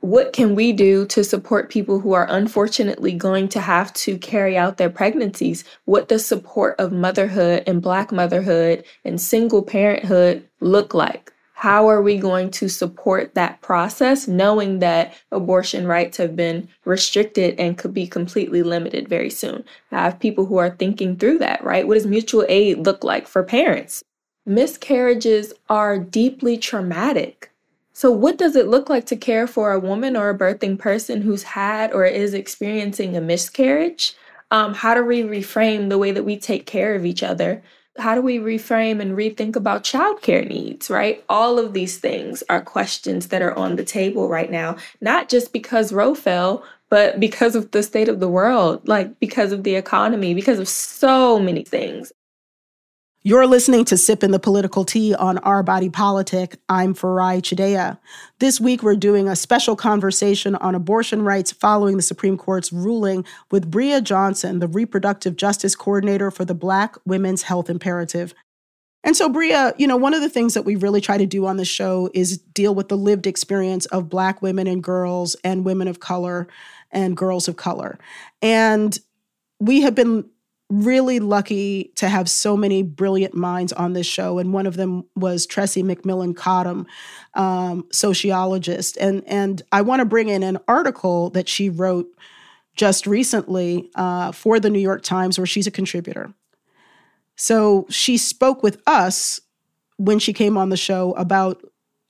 [0.02, 4.58] what can we do to support people who are unfortunately going to have to carry
[4.58, 5.64] out their pregnancies?
[5.86, 11.34] What does support of motherhood and Black motherhood and single parenthood look like?
[11.60, 17.60] how are we going to support that process knowing that abortion rights have been restricted
[17.60, 19.66] and could be completely limited very soon?
[19.92, 21.86] I have people who are thinking through that, right?
[21.86, 24.02] What does mutual aid look like for parents?
[24.46, 27.49] Miscarriages are deeply traumatic.
[28.00, 31.22] So, what does it look like to care for a woman or a birthing person
[31.22, 34.16] who's had or is experiencing a miscarriage?
[34.52, 37.62] Um, how do we reframe the way that we take care of each other
[37.98, 41.24] how do we reframe and rethink about childcare needs, right?
[41.28, 45.52] All of these things are questions that are on the table right now, not just
[45.52, 49.76] because Roe fell, but because of the state of the world, like because of the
[49.76, 52.14] economy, because of so many things.
[53.22, 56.58] You're listening to Sipping the Political Tea on Our Body Politic.
[56.70, 58.00] I'm Farai Chideya.
[58.40, 63.26] This week, we're doing a special conversation on abortion rights following the Supreme Court's ruling
[63.52, 68.34] with Bria Johnson, the Reproductive Justice Coordinator for the Black Women's Health Imperative.
[69.04, 71.46] And so, Bria, you know, one of the things that we really try to do
[71.46, 75.66] on the show is deal with the lived experience of Black women and girls and
[75.66, 76.48] women of color
[76.90, 78.00] and girls of color.
[78.42, 78.98] And
[79.60, 80.24] we have been
[80.70, 84.38] really lucky to have so many brilliant minds on this show.
[84.38, 86.86] And one of them was Tressie McMillan Cottom,
[87.34, 88.96] um, sociologist.
[88.98, 92.08] And, and I want to bring in an article that she wrote
[92.76, 96.34] just recently uh, for the New York Times, where she's a contributor.
[97.36, 99.40] So she spoke with us
[99.98, 101.62] when she came on the show about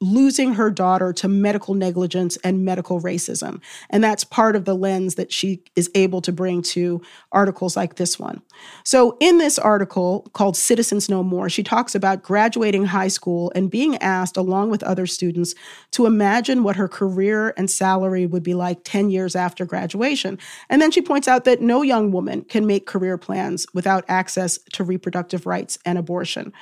[0.02, 3.62] losing her daughter to medical negligence and medical racism.
[3.90, 7.96] And that's part of the lens that she is able to bring to articles like
[7.96, 8.42] this one.
[8.84, 13.70] So, in this article called Citizens No More, she talks about graduating high school and
[13.70, 15.54] being asked, along with other students,
[15.92, 20.38] to imagine what her career and salary would be like 10 years after graduation.
[20.70, 24.60] And then she points out that no young woman can make career plans without access
[24.74, 26.54] to reproductive rights and abortion.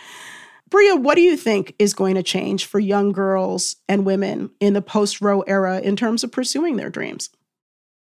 [0.70, 4.74] Bria, what do you think is going to change for young girls and women in
[4.74, 7.30] the post Roe era in terms of pursuing their dreams?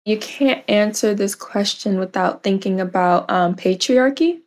[0.05, 4.41] You can't answer this question without thinking about um, patriarchy.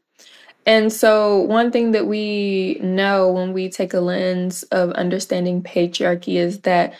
[0.66, 6.36] And so, one thing that we know when we take a lens of understanding patriarchy
[6.36, 6.94] is that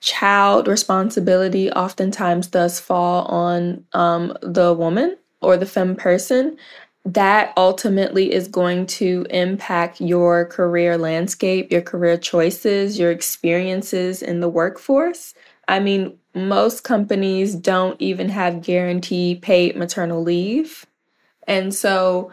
[0.00, 6.56] child responsibility oftentimes does fall on um, the woman or the femme person
[7.04, 14.40] that ultimately is going to impact your career landscape, your career choices, your experiences in
[14.40, 15.34] the workforce.
[15.68, 20.86] I mean, most companies don't even have guaranteed paid maternal leave.
[21.46, 22.32] And so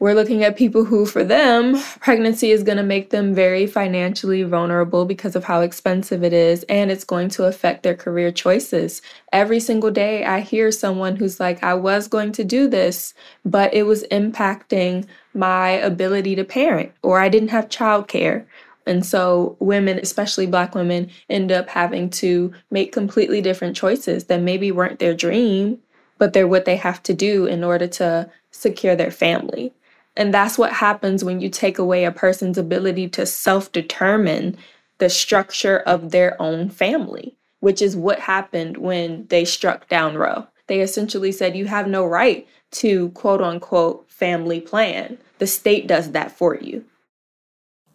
[0.00, 4.42] we're looking at people who, for them, pregnancy is going to make them very financially
[4.42, 9.00] vulnerable because of how expensive it is, and it's going to affect their career choices.
[9.32, 13.14] Every single day, I hear someone who's like, I was going to do this,
[13.44, 18.44] but it was impacting my ability to parent, or I didn't have childcare.
[18.86, 24.42] And so, women, especially Black women, end up having to make completely different choices that
[24.42, 25.78] maybe weren't their dream,
[26.18, 29.72] but they're what they have to do in order to secure their family.
[30.16, 34.56] And that's what happens when you take away a person's ability to self determine
[34.98, 40.46] the structure of their own family, which is what happened when they struck down Roe.
[40.66, 45.18] They essentially said, You have no right to quote unquote family plan.
[45.38, 46.84] The state does that for you.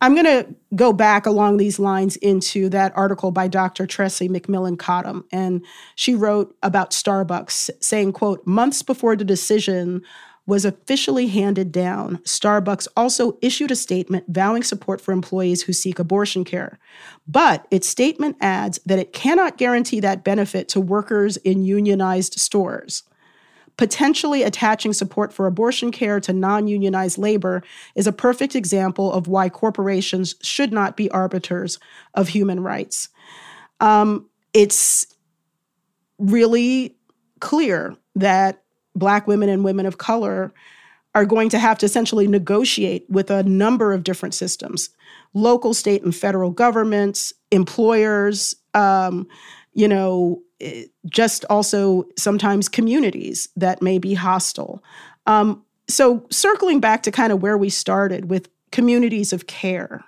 [0.02, 3.86] I'm going to go back along these lines into that article by Dr.
[3.86, 5.26] Tressie McMillan Cottom.
[5.32, 5.66] And
[5.96, 10.02] she wrote about Starbucks, saying, quote, months before the decision
[10.50, 16.00] was officially handed down, Starbucks also issued a statement vowing support for employees who seek
[16.00, 16.80] abortion care.
[17.28, 23.04] But its statement adds that it cannot guarantee that benefit to workers in unionized stores.
[23.78, 27.62] Potentially attaching support for abortion care to non unionized labor
[27.94, 31.80] is a perfect example of why corporations should not be arbiters
[32.16, 33.08] of human rights.
[33.80, 35.06] Um, it's
[36.18, 36.98] really
[37.40, 38.64] clear that
[39.00, 40.54] Black women and women of color
[41.16, 44.90] are going to have to essentially negotiate with a number of different systems
[45.34, 49.28] local, state, and federal governments, employers, um,
[49.74, 54.84] you know, eh, just also sometimes communities that may be hostile.
[55.28, 60.04] Um, so, circling back to kind of where we started with communities of care,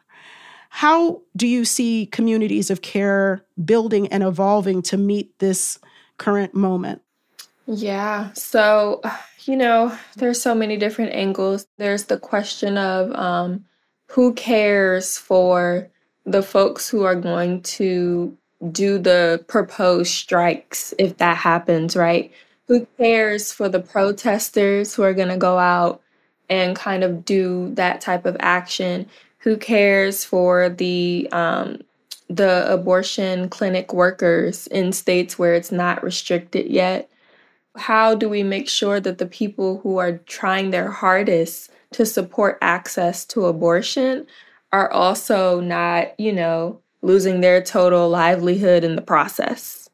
[0.69, 5.77] how do you see communities of care building and evolving to meet this
[6.17, 7.01] current moment?
[7.67, 8.31] Yeah.
[8.33, 9.01] So,
[9.45, 11.67] you know, there's so many different angles.
[11.77, 13.65] There's the question of um,
[14.07, 15.89] who cares for
[16.25, 18.37] the folks who are going to
[18.71, 22.31] do the proposed strikes if that happens, right?
[22.67, 26.01] Who cares for the protesters who are going to go out
[26.49, 29.07] and kind of do that type of action?
[29.39, 31.81] Who cares for the um,
[32.29, 37.10] the abortion clinic workers in states where it's not restricted yet?
[37.77, 42.57] How do we make sure that the people who are trying their hardest to support
[42.61, 44.27] access to abortion
[44.71, 49.89] are also not, you know, losing their total livelihood in the process?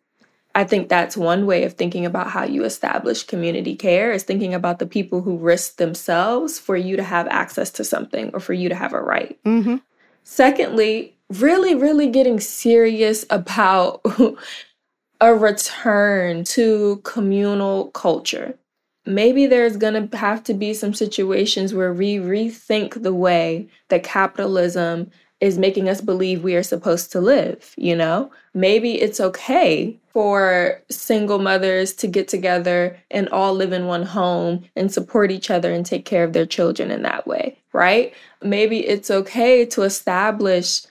[0.58, 4.56] I think that's one way of thinking about how you establish community care is thinking
[4.56, 8.54] about the people who risk themselves for you to have access to something or for
[8.54, 9.38] you to have a right.
[9.46, 9.76] Mm-hmm.
[10.24, 14.02] Secondly, really, really getting serious about
[15.22, 18.58] a return to communal culture.
[19.06, 24.04] Maybe there's going to have to be some situations where we rethink the way that
[24.04, 25.10] capitalism
[25.40, 28.32] is making us believe we are supposed to live, you know?
[28.54, 34.66] Maybe it's okay for single mothers to get together and all live in one home
[34.76, 38.14] and support each other and take care of their children in that way, right?
[38.42, 40.82] Maybe it's okay to establish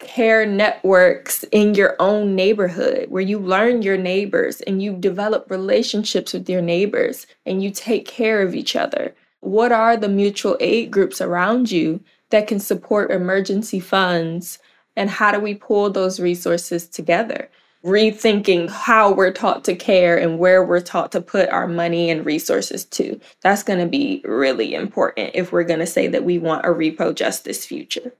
[0.00, 6.32] care networks in your own neighborhood where you learn your neighbors and you develop relationships
[6.32, 9.14] with your neighbors and you take care of each other.
[9.40, 14.58] What are the mutual aid groups around you that can support emergency funds?
[14.96, 17.48] And how do we pull those resources together?
[17.84, 22.26] Rethinking how we're taught to care and where we're taught to put our money and
[22.26, 23.18] resources to.
[23.42, 26.68] That's going to be really important if we're going to say that we want a
[26.68, 28.12] repro justice future.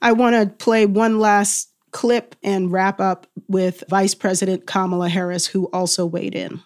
[0.00, 5.46] I want to play one last clip and wrap up with Vice President Kamala Harris,
[5.46, 6.62] who also weighed in.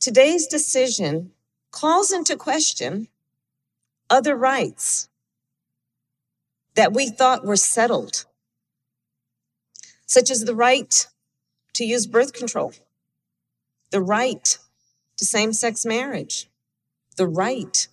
[0.00, 1.32] Today's decision
[1.70, 3.08] calls into question
[4.08, 5.08] other rights
[6.74, 8.24] that we thought were settled,
[10.06, 11.06] such as the right
[11.74, 12.72] to use birth control,
[13.90, 14.58] the right
[15.16, 16.48] to same sex marriage,
[17.16, 17.86] the right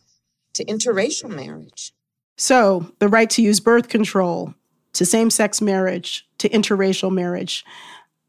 [0.53, 1.93] to interracial marriage.
[2.37, 4.53] So, the right to use birth control,
[4.93, 7.65] to same sex marriage, to interracial marriage.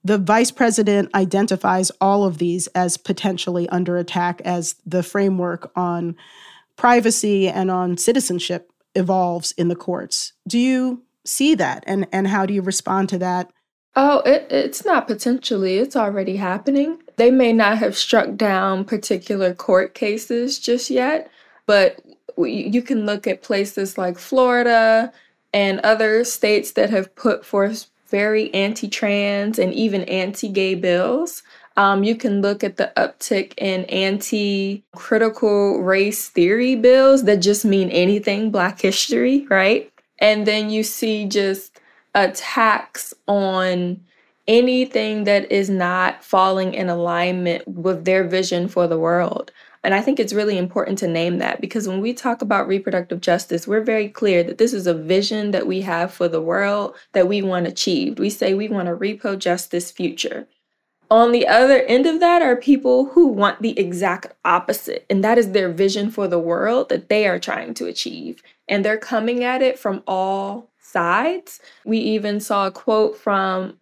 [0.02, 6.16] The vice president identifies all of these as potentially under attack as the framework on
[6.76, 10.32] privacy and on citizenship evolves in the courts.
[10.46, 13.50] Do you see that and and how do you respond to that?
[13.96, 17.02] Oh, it, it's not potentially, it's already happening.
[17.16, 21.30] They may not have struck down particular court cases just yet,
[21.66, 22.00] but
[22.46, 25.12] you can look at places like Florida
[25.52, 31.42] and other states that have put forth very anti trans and even anti gay bills.
[31.76, 37.64] Um, you can look at the uptick in anti critical race theory bills that just
[37.64, 39.90] mean anything Black history, right?
[40.18, 41.78] And then you see just
[42.14, 44.00] attacks on
[44.48, 49.52] anything that is not falling in alignment with their vision for the world.
[49.84, 53.20] And I think it's really important to name that because when we talk about reproductive
[53.20, 56.96] justice, we're very clear that this is a vision that we have for the world
[57.12, 58.18] that we want achieved.
[58.18, 60.48] We say we want a repro justice future.
[61.10, 65.38] On the other end of that are people who want the exact opposite, and that
[65.38, 68.42] is their vision for the world that they are trying to achieve.
[68.68, 71.60] And they're coming at it from all sides.
[71.84, 73.78] We even saw a quote from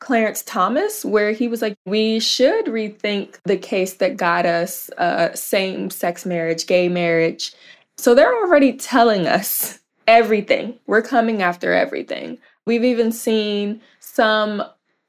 [0.00, 5.34] Clarence Thomas where he was like, We should rethink the case that got us uh,
[5.34, 7.52] same sex marriage, gay marriage.
[7.96, 10.78] So they're already telling us everything.
[10.86, 12.38] We're coming after everything.
[12.64, 14.62] We've even seen some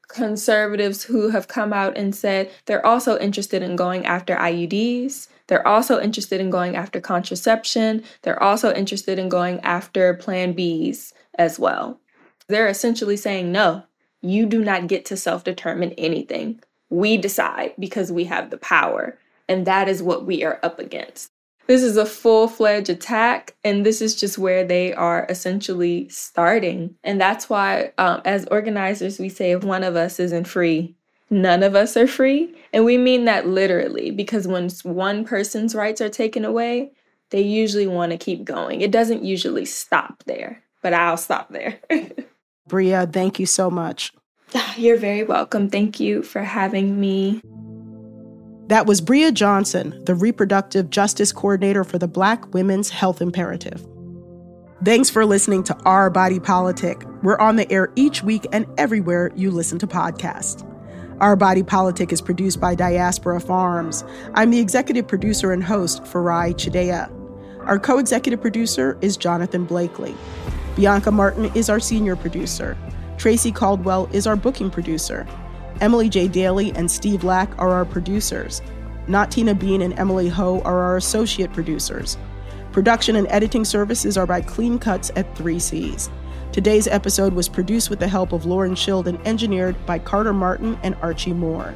[0.08, 5.28] conservatives who have come out and said they're also interested in going after IUDs.
[5.46, 8.02] They're also interested in going after contraception.
[8.22, 12.00] They're also interested in going after Plan Bs as well.
[12.48, 13.84] They're essentially saying, no,
[14.22, 16.60] you do not get to self determine anything.
[16.90, 19.18] We decide because we have the power.
[19.48, 21.30] And that is what we are up against.
[21.66, 26.96] This is a full fledged attack, and this is just where they are essentially starting.
[27.04, 30.96] And that's why, um, as organizers, we say if one of us isn't free,
[31.30, 32.52] none of us are free.
[32.72, 36.90] And we mean that literally because when one person's rights are taken away,
[37.30, 38.80] they usually want to keep going.
[38.80, 41.78] It doesn't usually stop there, but I'll stop there.
[42.70, 44.12] Bria, thank you so much.
[44.76, 45.68] You're very welcome.
[45.68, 47.42] Thank you for having me.
[48.68, 53.84] That was Bria Johnson, the Reproductive Justice Coordinator for the Black Women's Health Imperative.
[54.84, 57.02] Thanks for listening to Our Body Politic.
[57.22, 60.64] We're on the air each week and everywhere you listen to podcasts.
[61.20, 64.04] Our Body Politic is produced by Diaspora Farms.
[64.34, 67.10] I'm the executive producer and host, Farai Chideya.
[67.66, 70.14] Our co executive producer is Jonathan Blakely.
[70.76, 72.76] Bianca Martin is our senior producer.
[73.18, 75.26] Tracy Caldwell is our booking producer.
[75.80, 76.28] Emily J.
[76.28, 78.62] Daly and Steve Lack are our producers.
[79.08, 82.16] Not Tina Bean and Emily Ho are our associate producers.
[82.72, 86.08] Production and editing services are by Clean Cuts at 3Cs.
[86.52, 90.78] Today's episode was produced with the help of Lauren Schild and engineered by Carter Martin
[90.82, 91.74] and Archie Moore.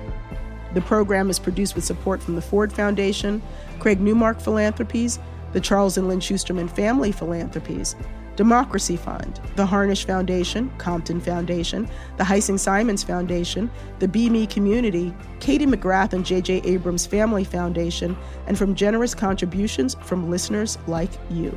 [0.75, 3.43] The program is produced with support from the Ford Foundation,
[3.81, 5.19] Craig Newmark Philanthropies,
[5.53, 7.97] the Charles and Lynn Schusterman Family Philanthropies,
[8.37, 15.67] Democracy Fund, the Harnisch Foundation, Compton Foundation, the Heising Simons Foundation, the BMe Community, Katie
[15.67, 16.63] McGrath and J.J.
[16.65, 18.17] Abrams Family Foundation,
[18.47, 21.57] and from generous contributions from listeners like you.